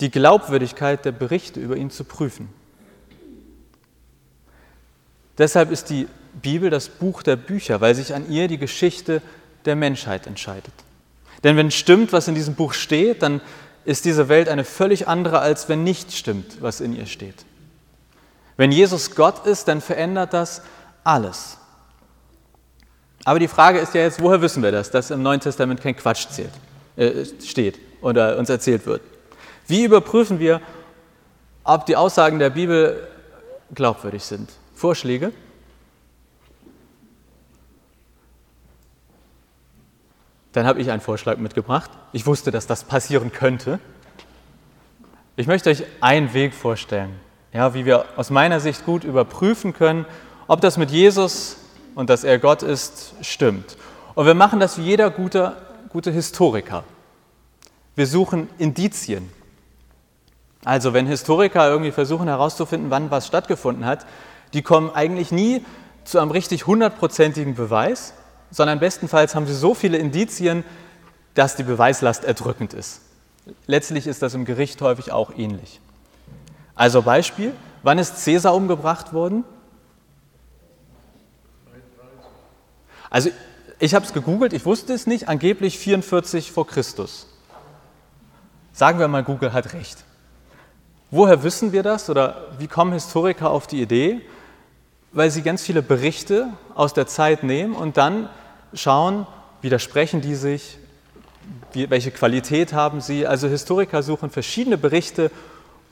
die 0.02 0.10
Glaubwürdigkeit 0.10 1.06
der 1.06 1.12
Berichte 1.12 1.60
über 1.60 1.78
ihn 1.78 1.92
zu 1.92 2.04
prüfen. 2.04 2.50
Deshalb 5.38 5.72
ist 5.72 5.90
die 5.90 6.08
Bibel 6.42 6.70
das 6.70 6.90
Buch 6.90 7.22
der 7.22 7.36
Bücher, 7.36 7.82
weil 7.82 7.94
sich 7.94 8.16
an 8.16 8.30
ihr 8.30 8.48
die 8.48 8.58
Geschichte 8.58 9.22
der 9.66 9.76
Menschheit 9.76 10.26
entscheidet. 10.26 10.74
Denn 11.44 11.58
wenn 11.58 11.72
stimmt, 11.72 12.14
was 12.14 12.28
in 12.28 12.36
diesem 12.36 12.56
Buch 12.56 12.74
steht, 12.74 13.22
dann 13.22 13.42
ist 13.86 14.06
diese 14.06 14.30
Welt 14.30 14.50
eine 14.50 14.64
völlig 14.64 15.08
andere, 15.08 15.40
als 15.40 15.70
wenn 15.70 15.84
nicht 15.84 16.14
stimmt, 16.14 16.62
was 16.62 16.82
in 16.82 16.96
ihr 16.96 17.06
steht. 17.06 17.46
Wenn 18.58 18.72
Jesus 18.72 19.16
Gott 19.16 19.46
ist, 19.46 19.68
dann 19.68 19.82
verändert 19.82 20.34
das 20.34 20.62
alles. 21.04 21.58
Aber 23.26 23.40
die 23.40 23.48
Frage 23.48 23.80
ist 23.80 23.94
ja 23.94 24.02
jetzt, 24.02 24.22
woher 24.22 24.42
wissen 24.42 24.62
wir 24.62 24.72
das, 24.72 24.92
dass 24.92 25.12
im 25.12 25.22
Neuen 25.22 25.40
Testament 25.40 25.82
kein 25.82 25.96
Quatsch 25.96 26.28
zählt, 26.30 26.52
äh, 26.98 27.26
steht 27.42 27.80
oder 28.02 28.38
uns 28.38 28.50
erzählt 28.50 28.86
wird? 28.86 29.02
Wie 29.68 29.86
überprüfen 29.86 30.40
wir, 30.40 30.62
ob 31.64 31.86
die 31.86 31.96
Aussagen 31.96 32.40
der 32.40 32.50
Bibel 32.50 33.08
glaubwürdig 33.74 34.24
sind? 34.24 34.52
Vorschläge? 34.76 35.32
Dann 40.52 40.68
habe 40.68 40.82
ich 40.82 40.92
einen 40.92 41.02
Vorschlag 41.02 41.38
mitgebracht. 41.38 41.90
Ich 42.12 42.26
wusste, 42.26 42.52
dass 42.52 42.68
das 42.68 42.84
passieren 42.84 43.32
könnte. 43.32 43.80
Ich 45.36 45.48
möchte 45.48 45.72
euch 45.72 45.84
einen 46.00 46.34
Weg 46.34 46.54
vorstellen, 46.54 47.20
ja, 47.54 47.74
wie 47.74 47.86
wir 47.86 48.06
aus 48.18 48.30
meiner 48.32 48.60
Sicht 48.60 48.86
gut 48.86 49.04
überprüfen 49.04 49.74
können, 49.74 50.06
ob 50.48 50.62
das 50.62 50.78
mit 50.78 50.92
Jesus 50.92 51.58
und 51.96 52.10
dass 52.10 52.24
er 52.24 52.40
Gott 52.40 52.64
ist, 52.64 53.14
stimmt. 53.22 53.78
Und 54.16 54.26
wir 54.26 54.34
machen 54.34 54.60
das 54.60 54.78
wie 54.78 54.84
jeder 54.84 55.10
gute, 55.10 55.56
gute 55.90 56.12
Historiker. 56.12 56.84
Wir 57.96 58.08
suchen 58.08 58.50
Indizien. 58.58 59.30
Also 60.66 60.94
wenn 60.94 61.06
Historiker 61.06 61.70
irgendwie 61.70 61.92
versuchen 61.92 62.28
herauszufinden, 62.28 62.90
wann 62.90 63.12
was 63.12 63.28
stattgefunden 63.28 63.86
hat, 63.86 64.06
die 64.54 64.62
kommen 64.62 64.90
eigentlich 64.92 65.32
nie 65.32 65.64
zu 66.06 66.20
einem 66.20 66.32
richtig 66.32 66.68
hundertprozentigen 66.68 67.56
Beweis, 67.56 68.14
sondern 68.50 68.80
bestenfalls 68.80 69.36
haben 69.36 69.46
sie 69.46 69.56
so 69.56 69.74
viele 69.74 69.98
Indizien, 69.98 70.64
dass 71.34 71.56
die 71.56 71.64
Beweislast 71.64 72.24
erdrückend 72.24 72.74
ist. 72.74 73.02
Letztlich 73.68 74.08
ist 74.08 74.22
das 74.22 74.34
im 74.34 74.46
Gericht 74.46 74.82
häufig 74.82 75.12
auch 75.12 75.32
ähnlich. 75.36 75.82
Also 76.76 77.02
Beispiel, 77.02 77.54
wann 77.84 78.00
ist 78.00 78.24
Cäsar 78.24 78.56
umgebracht 78.56 79.14
worden? 79.14 79.44
Also 83.10 83.30
ich 83.80 83.94
habe 83.94 84.06
es 84.06 84.14
gegoogelt, 84.14 84.54
ich 84.54 84.66
wusste 84.66 84.94
es 84.94 85.06
nicht, 85.06 85.30
angeblich 85.30 85.78
44 85.78 86.52
vor 86.52 86.66
Christus. 86.66 87.28
Sagen 88.72 88.98
wir 88.98 89.08
mal, 89.08 89.24
Google 89.24 89.54
hat 89.54 89.74
recht. 89.74 90.04
Woher 91.12 91.44
wissen 91.44 91.74
wir 91.74 91.84
das 91.84 92.10
oder 92.10 92.48
wie 92.58 92.68
kommen 92.68 92.94
Historiker 92.94 93.52
auf 93.52 93.68
die 93.68 93.82
Idee? 93.82 94.22
Weil 95.12 95.30
sie 95.30 95.44
ganz 95.44 95.62
viele 95.62 95.84
Berichte 95.84 96.48
aus 96.74 96.96
der 96.96 97.06
Zeit 97.06 97.44
nehmen 97.44 97.76
und 97.76 97.98
dann 97.98 98.30
schauen, 98.74 99.28
widersprechen 99.62 100.22
die 100.22 100.34
sich, 100.34 100.80
welche 101.74 102.10
Qualität 102.10 102.74
haben 102.74 103.00
sie. 103.00 103.28
Also 103.28 103.48
Historiker 103.48 104.02
suchen 104.02 104.32
verschiedene 104.32 104.78
Berichte 104.78 105.30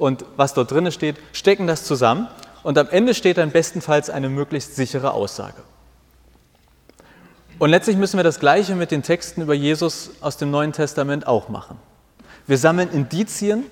und 0.02 0.26
was 0.36 0.56
dort 0.56 0.72
drin 0.72 0.92
steht, 0.92 1.18
stecken 1.32 1.68
das 1.68 1.84
zusammen 1.84 2.28
und 2.64 2.76
am 2.80 2.90
Ende 2.90 3.14
steht 3.14 3.38
dann 3.38 3.52
bestenfalls 3.52 4.10
eine 4.10 4.30
möglichst 4.30 4.76
sichere 4.76 5.14
Aussage. 5.14 5.62
Und 7.60 7.70
letztlich 7.70 7.98
müssen 7.98 8.18
wir 8.18 8.24
das 8.24 8.40
Gleiche 8.40 8.74
mit 8.74 8.90
den 8.90 9.04
Texten 9.04 9.44
über 9.44 9.54
Jesus 9.54 10.10
aus 10.22 10.38
dem 10.38 10.50
Neuen 10.50 10.74
Testament 10.74 11.28
auch 11.28 11.50
machen. 11.50 11.78
Wir 12.48 12.58
sammeln 12.58 12.90
Indizien 12.90 13.66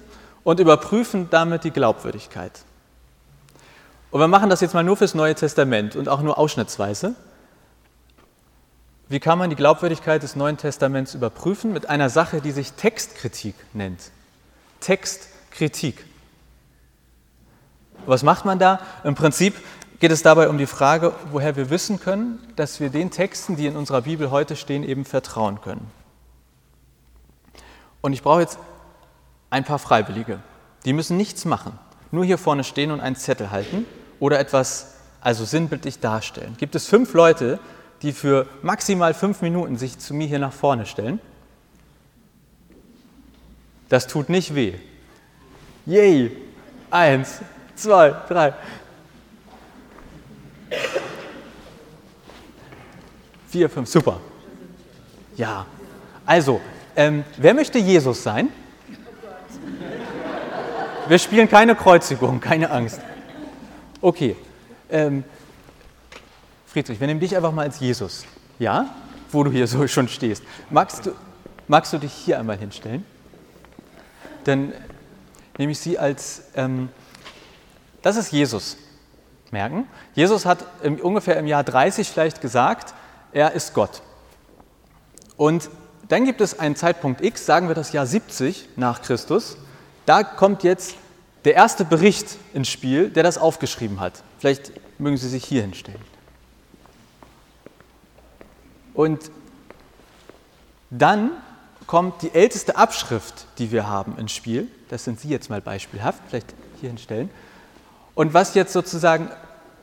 und 0.44 0.60
überprüfen 0.60 1.30
damit 1.32 1.64
die 1.64 1.72
Glaubwürdigkeit. 1.72 2.52
Und 4.12 4.20
wir 4.20 4.28
machen 4.28 4.52
das 4.52 4.62
jetzt 4.62 4.76
mal 4.76 4.84
nur 4.84 4.98
fürs 4.98 5.16
Neue 5.16 5.34
Testament 5.34 5.96
und 5.96 6.10
auch 6.10 6.22
nur 6.22 6.38
ausschnittsweise. 6.38 7.16
Wie 9.08 9.20
kann 9.20 9.40
man 9.40 9.50
die 9.50 9.56
Glaubwürdigkeit 9.56 10.22
des 10.22 10.36
Neuen 10.36 10.58
Testaments 10.58 11.16
überprüfen? 11.16 11.74
Mit 11.74 11.90
einer 11.90 12.12
Sache, 12.12 12.40
die 12.40 12.52
sich 12.52 12.74
Textkritik 12.74 13.56
nennt. 13.74 14.12
Textkritik. 14.80 16.06
Was 18.10 18.24
macht 18.24 18.44
man 18.46 18.58
da? 18.58 18.80
Im 19.04 19.16
Prinzip 19.16 19.56
geht 20.00 20.12
es 20.12 20.24
dabei 20.24 20.50
um 20.50 20.58
die 20.58 20.66
Frage, 20.66 21.14
woher 21.32 21.56
wir 21.56 21.70
wissen 21.70 22.00
können, 22.00 22.40
dass 22.56 22.80
wir 22.80 22.90
den 22.90 23.12
Texten, 23.12 23.56
die 23.56 23.68
in 23.68 23.76
unserer 23.76 24.02
Bibel 24.02 24.32
heute 24.32 24.56
stehen, 24.56 24.84
eben 24.84 25.06
vertrauen 25.06 25.62
können. 25.62 25.92
Und 28.02 28.14
ich 28.14 28.24
brauche 28.24 28.42
jetzt 28.42 28.58
ein 29.50 29.64
paar 29.64 29.80
Freiwillige. 29.80 30.40
Die 30.86 30.94
müssen 30.94 31.18
nichts 31.18 31.46
machen, 31.46 31.78
nur 32.12 32.26
hier 32.26 32.38
vorne 32.38 32.64
stehen 32.64 32.92
und 32.92 33.00
einen 33.00 33.16
Zettel 33.16 33.52
halten 33.52 33.86
oder 34.20 34.40
etwas 34.40 34.96
also 35.22 35.46
sinnbildlich 35.46 36.00
darstellen. 36.00 36.56
Gibt 36.58 36.76
es 36.76 36.88
fünf 36.88 37.14
Leute, 37.14 37.60
die 38.02 38.14
für 38.14 38.48
maximal 38.62 39.14
fünf 39.14 39.42
Minuten 39.42 39.78
sich 39.78 40.00
zu 40.00 40.14
mir 40.14 40.28
hier 40.28 40.40
nach 40.40 40.54
vorne 40.54 40.86
stellen. 40.86 41.20
Das 43.90 44.08
tut 44.08 44.30
nicht 44.30 44.56
weh. 44.56 44.76
Yay! 45.86 46.32
Eins, 46.92 47.42
zwei, 47.82 48.16
drei. 48.28 48.54
Vier, 53.50 53.70
fünf, 53.70 53.90
super. 53.90 54.20
Ja. 55.36 55.66
Also, 56.26 56.62
ähm, 56.96 57.24
wer 57.38 57.54
möchte 57.54 57.80
Jesus 57.80 58.22
sein? 58.22 58.50
Wir 61.08 61.18
spielen 61.18 61.50
keine 61.50 61.76
Kreuzigung, 61.76 62.40
keine 62.40 62.70
Angst. 62.70 63.02
Okay. 64.00 64.36
Ähm, 64.92 65.24
Friedrich, 66.68 67.00
wir 67.00 67.08
nehmen 67.08 67.20
dich 67.20 67.36
einfach 67.36 67.52
mal 67.52 67.64
als 67.64 67.80
Jesus. 67.80 68.26
Ja? 68.60 68.94
Wo 69.32 69.44
du 69.44 69.50
hier 69.50 69.66
so 69.66 69.88
schon 69.88 70.08
stehst. 70.08 70.44
Magst 70.70 71.08
du, 71.08 71.16
magst 71.68 71.94
du 71.94 71.98
dich 71.98 72.14
hier 72.14 72.38
einmal 72.38 72.58
hinstellen? 72.58 73.04
Dann 74.44 74.74
nehme 75.58 75.72
ich 75.72 75.80
Sie 75.80 75.98
als, 75.98 76.44
ähm, 76.56 76.90
das 78.02 78.16
ist 78.16 78.32
Jesus. 78.32 78.78
Merken? 79.52 79.88
Jesus 80.14 80.46
hat 80.46 80.66
im, 80.84 81.00
ungefähr 81.00 81.38
im 81.38 81.48
Jahr 81.48 81.64
30 81.64 82.10
vielleicht 82.10 82.42
gesagt, 82.42 82.94
er 83.32 83.54
ist 83.54 83.74
Gott. 83.74 84.02
Und 85.38 85.70
dann 86.08 86.26
gibt 86.26 86.42
es 86.42 86.60
einen 86.60 86.76
Zeitpunkt 86.76 87.22
X, 87.22 87.46
sagen 87.46 87.68
wir 87.68 87.76
das 87.76 87.94
Jahr 87.94 88.06
70 88.06 88.70
nach 88.76 89.02
Christus. 89.02 89.58
Da 90.06 90.24
kommt 90.24 90.64
jetzt 90.64 90.96
der 91.46 91.56
erste 91.56 91.86
Bericht 91.86 92.38
ins 92.54 92.68
Spiel, 92.68 93.10
der 93.10 93.24
das 93.24 93.38
aufgeschrieben 93.38 94.00
hat. 94.00 94.24
Vielleicht 94.40 94.72
mögen 95.00 95.18
Sie 95.18 95.30
sich 95.30 95.46
hier 95.46 95.62
hinstellen. 95.62 96.02
Und 98.94 99.32
dann 100.90 101.32
kommt 101.88 102.22
die 102.22 102.34
älteste 102.34 102.76
Abschrift, 102.76 103.46
die 103.58 103.72
wir 103.72 103.88
haben, 103.88 104.18
ins 104.18 104.32
Spiel. 104.32 104.68
Das 104.90 105.04
sind 105.04 105.20
Sie 105.20 105.30
jetzt 105.30 105.50
mal 105.50 105.62
beispielhaft, 105.62 106.22
vielleicht 106.28 106.54
hier 106.82 106.90
hinstellen. 106.90 107.30
Und 108.20 108.34
was 108.34 108.54
jetzt 108.54 108.74
sozusagen 108.74 109.30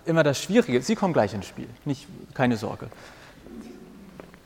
immer 0.05 0.23
das 0.23 0.38
Schwierige 0.38 0.76
ist, 0.76 0.88
Sie 0.88 0.95
kommen 0.95 1.14
gleich 1.14 1.33
ins 1.33 1.47
Spiel, 1.47 1.69
nicht, 1.87 2.07
keine 2.35 2.59
Sorge. 2.59 2.88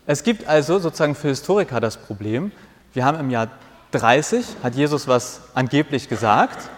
Es 0.07 0.23
gibt 0.23 0.47
also 0.47 0.79
sozusagen 0.79 1.13
für 1.13 1.27
Historiker 1.27 1.81
das 1.81 1.97
Problem, 1.97 2.53
wir 2.93 3.03
haben 3.03 3.19
im 3.19 3.29
Jahr 3.29 3.49
30, 3.91 4.45
hat 4.63 4.75
Jesus 4.75 5.09
was 5.09 5.41
angeblich 5.55 6.07
gesagt, 6.07 6.69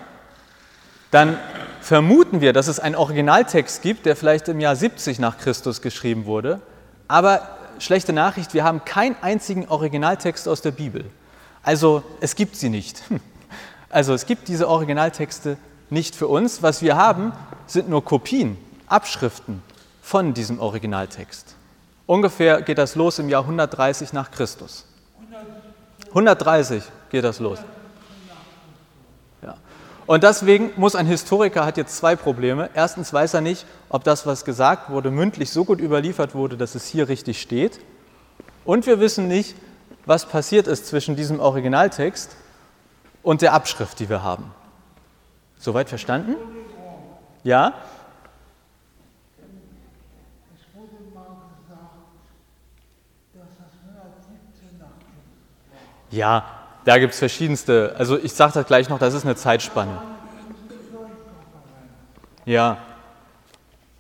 dann 1.12 1.38
vermuten 1.82 2.42
wir, 2.42 2.52
dass 2.52 2.68
es 2.68 2.80
einen 2.80 2.96
Originaltext 2.96 3.84
gibt, 3.84 4.08
der 4.08 4.16
vielleicht 4.16 4.48
im 4.48 4.60
Jahr 4.60 4.76
70 4.76 5.20
nach 5.20 5.38
Christus 5.38 5.84
geschrieben 5.84 6.26
wurde, 6.26 6.62
aber 7.08 7.48
schlechte 7.78 8.12
Nachricht, 8.12 8.56
wir 8.56 8.64
haben 8.64 8.86
keinen 8.86 9.16
einzigen 9.22 9.68
Originaltext 9.68 10.48
aus 10.48 10.64
der 10.64 10.72
Bibel. 10.72 11.06
Also 11.62 12.02
es 12.22 12.34
gibt 12.36 12.56
sie 12.56 12.70
nicht. 12.70 13.04
Also 13.90 14.16
es 14.16 14.26
gibt 14.26 14.48
diese 14.48 14.68
Originaltexte 14.68 15.56
nicht 15.90 16.16
für 16.16 16.28
uns. 16.28 16.62
Was 16.62 16.82
wir 16.82 16.96
haben, 16.96 17.34
sind 17.68 17.90
nur 17.90 18.04
Kopien, 18.04 18.58
Abschriften 18.88 19.62
von 20.02 20.34
diesem 20.34 20.60
Originaltext. 20.60 21.56
Ungefähr 22.06 22.62
geht 22.62 22.78
das 22.78 22.96
los 22.96 23.20
im 23.20 23.30
Jahr 23.30 23.44
130 23.44 24.14
nach 24.14 24.32
Christus. 24.32 24.86
130 26.10 26.84
geht 27.10 27.24
das 27.24 27.40
los. 27.40 27.60
Ja. 29.42 29.56
Und 30.06 30.24
deswegen 30.24 30.72
muss 30.76 30.96
ein 30.96 31.08
Historiker 31.08 31.66
hat 31.66 31.78
jetzt 31.78 31.98
zwei 31.98 32.16
Probleme. 32.16 32.70
Erstens 32.74 33.14
weiß 33.14 33.34
er 33.34 33.42
nicht, 33.42 33.66
ob 33.90 34.04
das, 34.04 34.28
was 34.28 34.46
gesagt 34.46 34.90
wurde, 34.90 35.10
mündlich 35.10 35.50
so 35.50 35.66
gut 35.66 35.80
überliefert 35.80 36.36
wurde, 36.36 36.58
dass 36.58 36.76
es 36.76 36.86
hier 36.86 37.08
richtig 37.08 37.42
steht. 37.42 37.80
Und 38.66 38.86
wir 38.86 39.00
wissen 39.00 39.28
nicht, 39.28 39.56
was 40.06 40.28
passiert 40.28 40.68
ist 40.68 40.88
zwischen 40.88 41.16
diesem 41.16 41.40
Originaltext 41.40 42.36
und 43.24 43.42
der 43.42 43.54
Abschrift, 43.54 44.00
die 44.00 44.10
wir 44.10 44.22
haben. 44.24 44.52
Soweit 45.64 45.88
verstanden? 45.88 46.36
Ja? 47.46 47.74
Ja, 56.12 56.46
da 56.84 56.98
gibt 56.98 57.14
es 57.14 57.20
verschiedenste. 57.20 57.96
Also 57.98 58.20
ich 58.20 58.34
sage 58.34 58.52
das 58.56 58.68
gleich 58.68 58.90
noch, 58.90 59.00
das 59.00 59.14
ist 59.14 59.24
eine 59.24 59.38
Zeitspanne. 59.38 60.02
Ja, 62.44 62.80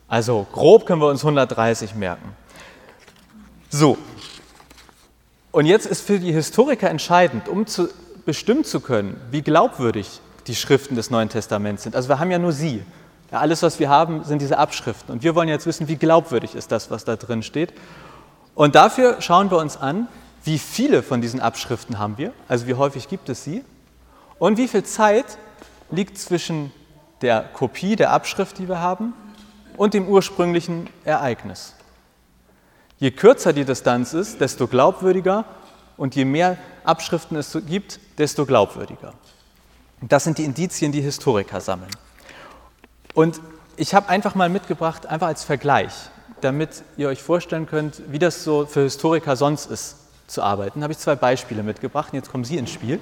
also 0.09 0.45
grob 0.51 0.85
können 0.85 1.01
wir 1.01 1.07
uns 1.07 1.23
130 1.23 1.95
merken. 1.95 2.35
So, 3.69 3.97
und 5.53 5.65
jetzt 5.65 5.85
ist 5.85 6.05
für 6.05 6.19
die 6.19 6.33
Historiker 6.33 6.89
entscheidend, 6.89 7.47
um 7.47 7.65
zu, 7.67 7.87
bestimmen 8.25 8.65
zu 8.65 8.81
können, 8.81 9.15
wie 9.31 9.41
glaubwürdig 9.41 10.19
die 10.47 10.55
Schriften 10.55 10.95
des 10.95 11.09
Neuen 11.09 11.29
Testaments 11.29 11.83
sind. 11.83 11.95
Also 11.95 12.09
wir 12.09 12.19
haben 12.19 12.31
ja 12.31 12.39
nur 12.39 12.51
sie. 12.51 12.83
Ja, 13.31 13.39
alles, 13.39 13.63
was 13.63 13.79
wir 13.79 13.89
haben, 13.89 14.23
sind 14.23 14.41
diese 14.41 14.57
Abschriften. 14.57 15.13
Und 15.13 15.23
wir 15.23 15.35
wollen 15.35 15.49
jetzt 15.49 15.65
wissen, 15.65 15.87
wie 15.87 15.95
glaubwürdig 15.95 16.55
ist 16.55 16.71
das, 16.71 16.91
was 16.91 17.05
da 17.05 17.15
drin 17.15 17.43
steht. 17.43 17.73
Und 18.55 18.75
dafür 18.75 19.21
schauen 19.21 19.49
wir 19.49 19.57
uns 19.57 19.77
an, 19.77 20.07
wie 20.43 20.59
viele 20.59 21.03
von 21.03 21.21
diesen 21.21 21.39
Abschriften 21.39 21.99
haben 21.99 22.17
wir, 22.17 22.33
also 22.47 22.67
wie 22.67 22.73
häufig 22.73 23.07
gibt 23.07 23.29
es 23.29 23.43
sie 23.43 23.63
und 24.39 24.57
wie 24.57 24.67
viel 24.67 24.83
Zeit 24.83 25.37
liegt 25.89 26.17
zwischen 26.17 26.71
der 27.21 27.41
Kopie 27.41 27.95
der 27.95 28.11
Abschrift, 28.11 28.57
die 28.59 28.67
wir 28.67 28.79
haben, 28.79 29.13
und 29.77 29.93
dem 29.93 30.07
ursprünglichen 30.07 30.89
Ereignis. 31.03 31.73
Je 32.99 33.11
kürzer 33.11 33.53
die 33.53 33.65
Distanz 33.65 34.13
ist, 34.13 34.39
desto 34.39 34.67
glaubwürdiger 34.67 35.45
und 35.97 36.15
je 36.15 36.25
mehr 36.25 36.57
Abschriften 36.83 37.37
es 37.37 37.57
gibt, 37.65 37.99
desto 38.17 38.45
glaubwürdiger. 38.45 39.13
Das 40.09 40.25
sind 40.25 40.37
die 40.37 40.43
Indizien, 40.43 40.91
die 40.91 41.01
Historiker 41.01 41.61
sammeln. 41.61 41.91
Und 43.13 43.39
ich 43.77 43.93
habe 43.93 44.09
einfach 44.09 44.35
mal 44.35 44.49
mitgebracht, 44.49 45.05
einfach 45.05 45.27
als 45.27 45.43
Vergleich, 45.45 45.93
damit 46.41 46.83
ihr 46.97 47.07
euch 47.07 47.23
vorstellen 47.23 47.67
könnt, 47.67 48.01
wie 48.11 48.19
das 48.19 48.43
so 48.43 48.65
für 48.65 48.81
Historiker 48.81 49.35
sonst 49.37 49.67
ist 49.67 49.95
zu 50.27 50.41
arbeiten, 50.41 50.83
habe 50.83 50.91
ich 50.91 50.99
zwei 50.99 51.15
Beispiele 51.15 51.63
mitgebracht. 51.63 52.11
Und 52.11 52.17
jetzt 52.17 52.31
kommen 52.31 52.43
Sie 52.43 52.57
ins 52.57 52.71
Spiel. 52.71 52.99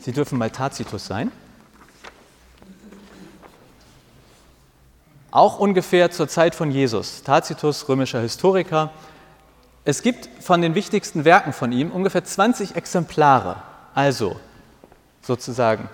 Sie 0.00 0.12
dürfen 0.12 0.38
mal 0.38 0.50
Tacitus 0.50 1.06
sein. 1.06 1.32
Auch 5.30 5.58
ungefähr 5.58 6.10
zur 6.10 6.28
Zeit 6.28 6.54
von 6.54 6.70
Jesus. 6.70 7.22
Tacitus, 7.22 7.88
römischer 7.88 8.20
Historiker. 8.20 8.90
Es 9.88 10.02
gibt 10.02 10.28
von 10.42 10.62
den 10.62 10.74
wichtigsten 10.74 11.24
Werken 11.24 11.52
von 11.52 11.70
ihm 11.70 11.92
ungefähr 11.92 12.24
20 12.24 12.74
Exemplare. 12.74 13.62
Also 13.94 14.34
sozusagen, 15.22 15.88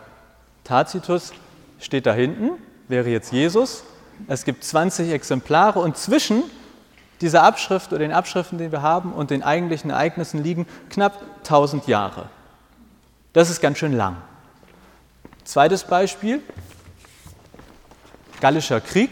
Tacitus 0.64 1.34
steht 1.78 2.06
da 2.06 2.14
hinten, 2.14 2.52
wäre 2.88 3.10
jetzt 3.10 3.32
Jesus. 3.32 3.84
Es 4.28 4.46
gibt 4.46 4.64
20 4.64 5.12
Exemplare 5.12 5.78
und 5.80 5.98
zwischen 5.98 6.42
dieser 7.20 7.42
Abschrift 7.42 7.90
oder 7.92 7.98
den 7.98 8.12
Abschriften, 8.12 8.56
die 8.56 8.72
wir 8.72 8.80
haben, 8.80 9.12
und 9.12 9.30
den 9.30 9.42
eigentlichen 9.42 9.90
Ereignissen 9.90 10.42
liegen 10.42 10.66
knapp 10.88 11.20
1000 11.40 11.86
Jahre. 11.86 12.30
Das 13.34 13.50
ist 13.50 13.60
ganz 13.60 13.76
schön 13.76 13.92
lang. 13.92 14.16
Zweites 15.44 15.84
Beispiel, 15.84 16.40
Gallischer 18.40 18.80
Krieg. 18.80 19.10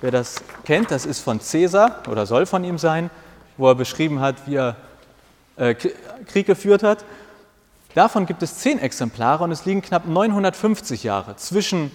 Wer 0.00 0.10
das 0.10 0.42
kennt, 0.64 0.90
das 0.90 1.06
ist 1.06 1.20
von 1.20 1.38
Caesar 1.38 2.02
oder 2.10 2.26
soll 2.26 2.46
von 2.46 2.64
ihm 2.64 2.78
sein, 2.78 3.10
wo 3.56 3.68
er 3.68 3.74
beschrieben 3.74 4.20
hat, 4.20 4.46
wie 4.46 4.56
er 4.56 4.76
äh, 5.56 5.74
Krieg 5.74 6.46
geführt 6.46 6.82
hat. 6.82 7.04
Davon 7.94 8.26
gibt 8.26 8.42
es 8.42 8.58
zehn 8.58 8.78
Exemplare 8.78 9.44
und 9.44 9.52
es 9.52 9.64
liegen 9.64 9.80
knapp 9.80 10.06
950 10.06 11.02
Jahre 11.02 11.36
zwischen 11.36 11.90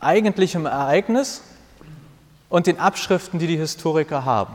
eigentlichem 0.00 0.66
Ereignis 0.66 1.42
und 2.48 2.66
den 2.66 2.78
Abschriften, 2.78 3.38
die 3.38 3.46
die 3.46 3.56
Historiker 3.56 4.24
haben. 4.24 4.54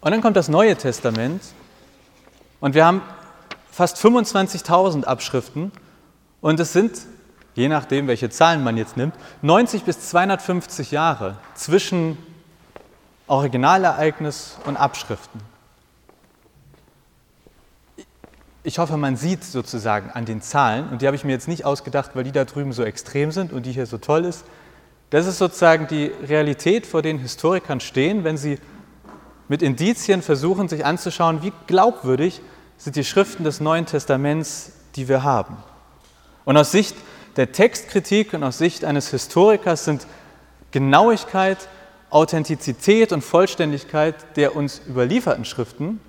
Und 0.00 0.10
dann 0.10 0.20
kommt 0.20 0.36
das 0.36 0.48
Neue 0.48 0.76
Testament 0.76 1.42
und 2.60 2.74
wir 2.74 2.84
haben 2.84 3.00
fast 3.70 3.96
25.000 3.96 5.04
Abschriften 5.04 5.72
und 6.42 6.60
es 6.60 6.74
sind, 6.74 6.98
je 7.54 7.68
nachdem, 7.68 8.06
welche 8.06 8.28
Zahlen 8.28 8.62
man 8.62 8.76
jetzt 8.76 8.98
nimmt, 8.98 9.14
90 9.40 9.84
bis 9.84 10.10
250 10.10 10.90
Jahre 10.90 11.38
zwischen 11.54 12.18
Originalereignis 13.26 14.58
und 14.66 14.76
Abschriften. 14.76 15.40
ich 18.66 18.78
hoffe, 18.78 18.96
man 18.96 19.16
sieht 19.16 19.44
sozusagen 19.44 20.10
an 20.10 20.24
den 20.24 20.40
Zahlen, 20.40 20.88
und 20.88 21.02
die 21.02 21.06
habe 21.06 21.14
ich 21.14 21.24
mir 21.24 21.32
jetzt 21.32 21.48
nicht 21.48 21.66
ausgedacht, 21.66 22.12
weil 22.14 22.24
die 22.24 22.32
da 22.32 22.46
drüben 22.46 22.72
so 22.72 22.82
extrem 22.82 23.30
sind 23.30 23.52
und 23.52 23.66
die 23.66 23.72
hier 23.72 23.86
so 23.86 23.98
toll 23.98 24.24
ist. 24.24 24.44
Das 25.10 25.26
ist 25.26 25.36
sozusagen 25.36 25.86
die 25.86 26.10
Realität, 26.26 26.86
vor 26.86 27.02
den 27.02 27.18
Historikern 27.18 27.80
stehen, 27.80 28.24
wenn 28.24 28.38
sie 28.38 28.58
mit 29.48 29.60
Indizien 29.60 30.22
versuchen, 30.22 30.68
sich 30.68 30.86
anzuschauen, 30.86 31.42
wie 31.42 31.52
glaubwürdig 31.66 32.40
sind 32.78 32.96
die 32.96 33.04
Schriften 33.04 33.44
des 33.44 33.60
Neuen 33.60 33.84
Testaments, 33.84 34.72
die 34.96 35.08
wir 35.08 35.22
haben. 35.22 35.58
Und 36.46 36.56
aus 36.56 36.72
Sicht 36.72 36.96
der 37.36 37.52
Textkritik 37.52 38.32
und 38.32 38.42
aus 38.42 38.56
Sicht 38.56 38.86
eines 38.86 39.10
Historikers 39.10 39.84
sind 39.84 40.06
Genauigkeit, 40.70 41.68
Authentizität 42.14 43.12
und 43.12 43.22
Vollständigkeit 43.22 44.14
der 44.36 44.54
uns 44.54 44.80
überlieferten 44.88 45.44
Schriften 45.44 46.00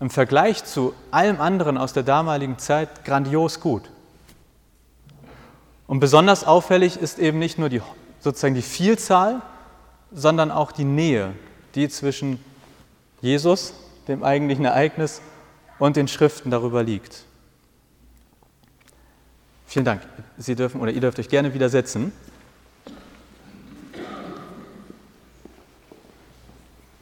im 0.00 0.10
Vergleich 0.10 0.64
zu 0.64 0.92
allem 1.10 1.40
anderen 1.40 1.78
aus 1.78 1.94
der 1.94 2.02
damaligen 2.02 2.58
Zeit 2.58 3.06
grandios 3.06 3.60
gut. 3.60 3.90
Und 5.86 6.00
besonders 6.00 6.44
auffällig 6.44 6.98
ist 6.98 7.18
eben 7.18 7.38
nicht 7.38 7.58
nur 7.58 7.70
die, 7.70 7.80
sozusagen 8.20 8.54
die 8.54 8.60
Vielzahl, 8.60 9.40
sondern 10.12 10.50
auch 10.50 10.72
die 10.72 10.84
Nähe, 10.84 11.32
die 11.74 11.88
zwischen 11.88 12.38
Jesus, 13.22 13.72
dem 14.08 14.22
eigentlichen 14.22 14.66
Ereignis, 14.66 15.22
und 15.78 15.96
den 15.96 16.08
Schriften 16.08 16.50
darüber 16.50 16.82
liegt. 16.82 17.24
Vielen 19.66 19.86
Dank. 19.86 20.02
Sie 20.36 20.54
dürfen 20.54 20.82
oder 20.82 20.92
ihr 20.92 21.00
dürft 21.00 21.18
euch 21.18 21.30
gerne 21.30 21.54
wieder 21.54 21.70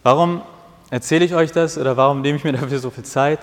Warum 0.06 0.42
erzähle 0.88 1.24
ich 1.24 1.34
euch 1.34 1.50
das 1.50 1.76
oder 1.76 1.96
warum 1.96 2.20
nehme 2.20 2.38
ich 2.38 2.44
mir 2.44 2.52
dafür 2.52 2.78
so 2.78 2.90
viel 2.90 3.02
Zeit? 3.02 3.40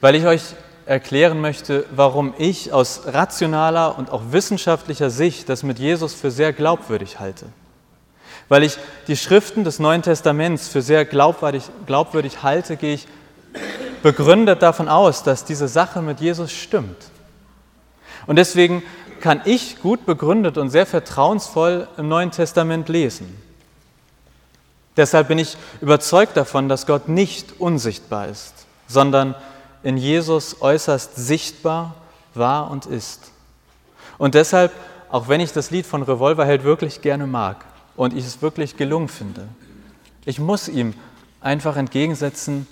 Weil 0.00 0.14
ich 0.14 0.24
euch 0.24 0.40
erklären 0.86 1.40
möchte, 1.40 1.84
warum 1.96 2.32
ich 2.38 2.72
aus 2.72 3.06
rationaler 3.06 3.98
und 3.98 4.12
auch 4.12 4.22
wissenschaftlicher 4.30 5.10
Sicht 5.10 5.48
das 5.48 5.64
mit 5.64 5.80
Jesus 5.80 6.14
für 6.14 6.30
sehr 6.30 6.52
glaubwürdig 6.52 7.18
halte. 7.18 7.46
Weil 8.48 8.62
ich 8.62 8.78
die 9.08 9.16
Schriften 9.16 9.64
des 9.64 9.80
Neuen 9.80 10.02
Testaments 10.02 10.68
für 10.68 10.80
sehr 10.80 11.04
glaubwürdig, 11.04 11.64
glaubwürdig 11.86 12.44
halte, 12.44 12.76
gehe 12.76 12.94
ich 12.94 13.08
begründet 14.00 14.62
davon 14.62 14.88
aus, 14.88 15.24
dass 15.24 15.44
diese 15.44 15.66
Sache 15.66 16.02
mit 16.02 16.20
Jesus 16.20 16.52
stimmt. 16.52 17.10
Und 18.28 18.36
deswegen 18.36 18.84
kann 19.20 19.42
ich 19.44 19.80
gut 19.80 20.06
begründet 20.06 20.56
und 20.56 20.70
sehr 20.70 20.86
vertrauensvoll 20.86 21.88
im 21.96 22.06
Neuen 22.06 22.30
Testament 22.30 22.88
lesen. 22.88 23.51
Deshalb 24.96 25.28
bin 25.28 25.38
ich 25.38 25.56
überzeugt 25.80 26.36
davon, 26.36 26.68
dass 26.68 26.86
Gott 26.86 27.08
nicht 27.08 27.60
unsichtbar 27.60 28.28
ist, 28.28 28.52
sondern 28.88 29.34
in 29.82 29.96
Jesus 29.96 30.60
äußerst 30.60 31.16
sichtbar 31.16 31.94
war 32.34 32.70
und 32.70 32.86
ist. 32.86 33.30
Und 34.18 34.34
deshalb, 34.34 34.72
auch 35.10 35.28
wenn 35.28 35.40
ich 35.40 35.52
das 35.52 35.70
Lied 35.70 35.86
von 35.86 36.02
Revolverheld 36.02 36.64
wirklich 36.64 37.00
gerne 37.00 37.26
mag 37.26 37.64
und 37.96 38.14
ich 38.14 38.26
es 38.26 38.42
wirklich 38.42 38.76
gelungen 38.76 39.08
finde, 39.08 39.48
ich 40.24 40.38
muss 40.38 40.68
ihm 40.68 40.94
einfach 41.40 41.76
entgegensetzen, 41.76 42.66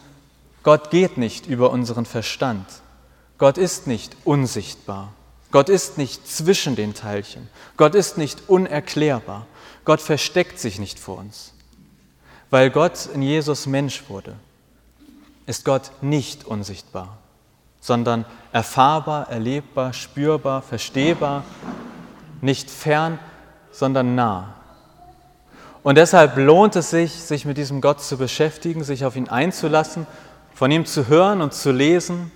Gott 0.62 0.90
geht 0.90 1.16
nicht 1.16 1.46
über 1.46 1.70
unseren 1.70 2.04
Verstand. 2.04 2.66
Gott 3.38 3.56
ist 3.56 3.86
nicht 3.86 4.16
unsichtbar. 4.24 5.12
Gott 5.50 5.68
ist 5.68 5.98
nicht 5.98 6.28
zwischen 6.28 6.76
den 6.76 6.94
Teilchen. 6.94 7.48
Gott 7.76 7.94
ist 7.94 8.18
nicht 8.18 8.48
unerklärbar. 8.48 9.46
Gott 9.84 10.00
versteckt 10.00 10.60
sich 10.60 10.78
nicht 10.78 10.98
vor 10.98 11.18
uns. 11.18 11.52
Weil 12.50 12.70
Gott 12.70 13.08
in 13.14 13.22
Jesus 13.22 13.66
Mensch 13.66 14.04
wurde, 14.08 14.34
ist 15.46 15.64
Gott 15.64 15.90
nicht 16.00 16.44
unsichtbar, 16.44 17.16
sondern 17.80 18.24
erfahrbar, 18.52 19.28
erlebbar, 19.30 19.92
spürbar, 19.92 20.62
verstehbar, 20.62 21.44
nicht 22.40 22.70
fern, 22.70 23.18
sondern 23.70 24.14
nah. 24.14 24.54
Und 25.82 25.96
deshalb 25.96 26.36
lohnt 26.36 26.76
es 26.76 26.90
sich, 26.90 27.12
sich 27.12 27.44
mit 27.44 27.56
diesem 27.56 27.80
Gott 27.80 28.02
zu 28.02 28.18
beschäftigen, 28.18 28.84
sich 28.84 29.04
auf 29.04 29.16
ihn 29.16 29.28
einzulassen 29.28 30.06
von 30.60 30.70
ihm 30.70 30.84
zu 30.84 31.08
hören 31.08 31.40
und 31.40 31.54
zu 31.54 31.72
lesen. 31.72 32.30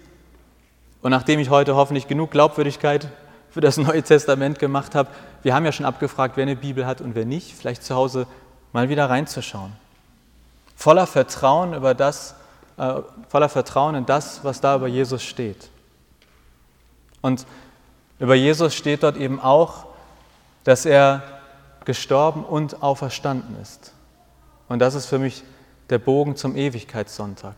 Und 1.02 1.10
nachdem 1.10 1.40
ich 1.40 1.50
heute 1.50 1.76
hoffentlich 1.76 2.08
genug 2.08 2.30
Glaubwürdigkeit 2.30 3.08
für 3.50 3.60
das 3.60 3.76
Neue 3.76 4.02
Testament 4.02 4.58
gemacht 4.58 4.94
habe, 4.94 5.10
wir 5.42 5.54
haben 5.54 5.66
ja 5.66 5.72
schon 5.72 5.84
abgefragt, 5.84 6.38
wer 6.38 6.44
eine 6.44 6.56
Bibel 6.56 6.86
hat 6.86 7.02
und 7.02 7.14
wer 7.14 7.26
nicht, 7.26 7.54
vielleicht 7.54 7.82
zu 7.82 7.94
Hause 7.94 8.26
mal 8.72 8.88
wieder 8.88 9.10
reinzuschauen. 9.10 9.72
Voller 10.74 11.06
Vertrauen 11.06 11.74
über 11.74 11.94
das, 11.94 12.34
äh, 12.76 12.94
voller 13.28 13.48
Vertrauen 13.48 13.94
in 13.94 14.06
das, 14.06 14.44
was 14.44 14.60
da 14.60 14.76
über 14.76 14.88
Jesus 14.88 15.22
steht. 15.22 15.70
Und 17.20 17.46
über 18.18 18.34
Jesus 18.34 18.74
steht 18.74 19.02
dort 19.02 19.16
eben 19.16 19.40
auch, 19.40 19.86
dass 20.64 20.86
er 20.86 21.22
gestorben 21.84 22.44
und 22.44 22.82
auferstanden 22.82 23.60
ist. 23.60 23.92
Und 24.68 24.78
das 24.78 24.94
ist 24.94 25.06
für 25.06 25.18
mich 25.18 25.44
der 25.90 25.98
Bogen 25.98 26.36
zum 26.36 26.56
Ewigkeitssonntag 26.56 27.54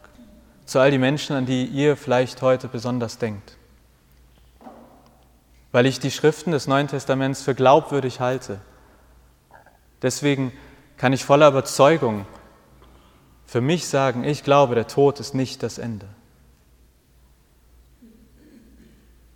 zu 0.66 0.80
all 0.80 0.90
die 0.90 0.98
Menschen, 0.98 1.34
an 1.36 1.46
die 1.46 1.64
ihr 1.64 1.96
vielleicht 1.96 2.42
heute 2.42 2.68
besonders 2.68 3.18
denkt. 3.18 3.56
Weil 5.72 5.86
ich 5.86 6.00
die 6.00 6.10
Schriften 6.10 6.50
des 6.50 6.66
Neuen 6.66 6.88
Testaments 6.88 7.42
für 7.42 7.54
glaubwürdig 7.54 8.20
halte. 8.20 8.58
Deswegen 10.02 10.52
kann 10.96 11.12
ich 11.12 11.24
voller 11.24 11.48
Überzeugung 11.48 12.26
für 13.46 13.60
mich 13.60 13.86
sagen, 13.86 14.24
ich 14.24 14.42
glaube, 14.42 14.74
der 14.74 14.88
Tod 14.88 15.20
ist 15.20 15.34
nicht 15.34 15.62
das 15.62 15.78
Ende. 15.78 16.08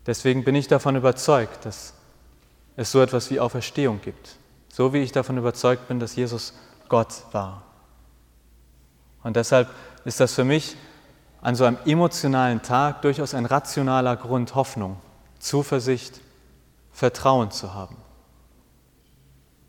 Deswegen 0.06 0.44
bin 0.44 0.56
ich 0.56 0.66
davon 0.66 0.96
überzeugt, 0.96 1.64
dass 1.64 1.94
es 2.76 2.90
so 2.90 3.00
etwas 3.00 3.30
wie 3.30 3.38
Auferstehung 3.38 4.00
gibt. 4.00 4.36
So 4.68 4.92
wie 4.92 4.98
ich 4.98 5.12
davon 5.12 5.36
überzeugt 5.36 5.88
bin, 5.88 6.00
dass 6.00 6.16
Jesus 6.16 6.54
Gott 6.88 7.24
war. 7.32 7.62
Und 9.22 9.36
deshalb 9.36 9.68
ist 10.04 10.18
das 10.18 10.34
für 10.34 10.44
mich 10.44 10.76
an 11.42 11.54
so 11.54 11.64
einem 11.64 11.78
emotionalen 11.84 12.62
Tag 12.62 13.02
durchaus 13.02 13.34
ein 13.34 13.46
rationaler 13.46 14.16
Grund, 14.16 14.54
Hoffnung, 14.54 14.96
Zuversicht, 15.38 16.20
Vertrauen 16.92 17.50
zu 17.50 17.74
haben, 17.74 17.96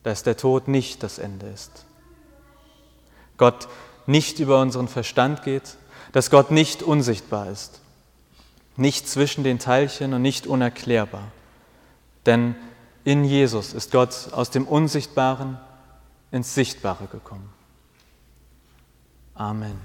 dass 0.04 0.24
der 0.24 0.38
Tod 0.38 0.68
nicht 0.68 1.04
das 1.04 1.20
Ende 1.20 1.48
ist. 1.48 1.86
Gott 3.38 3.68
nicht 4.06 4.40
über 4.40 4.62
unseren 4.62 4.88
Verstand 4.88 5.44
geht, 5.44 5.78
dass 6.12 6.30
Gott 6.30 6.52
nicht 6.52 6.84
unsichtbar 6.84 7.50
ist, 7.50 7.80
nicht 8.76 9.08
zwischen 9.08 9.44
den 9.44 9.60
Teilchen 9.60 10.14
und 10.14 10.22
nicht 10.22 10.48
unerklärbar. 10.48 11.32
Denn 12.26 12.56
in 13.04 13.24
Jesus 13.24 13.74
ist 13.74 13.92
Gott 13.92 14.30
aus 14.32 14.50
dem 14.50 14.68
Unsichtbaren 14.68 15.58
ins 16.32 16.54
Sichtbare 16.54 17.06
gekommen. 17.08 17.50
Amen. 19.34 19.80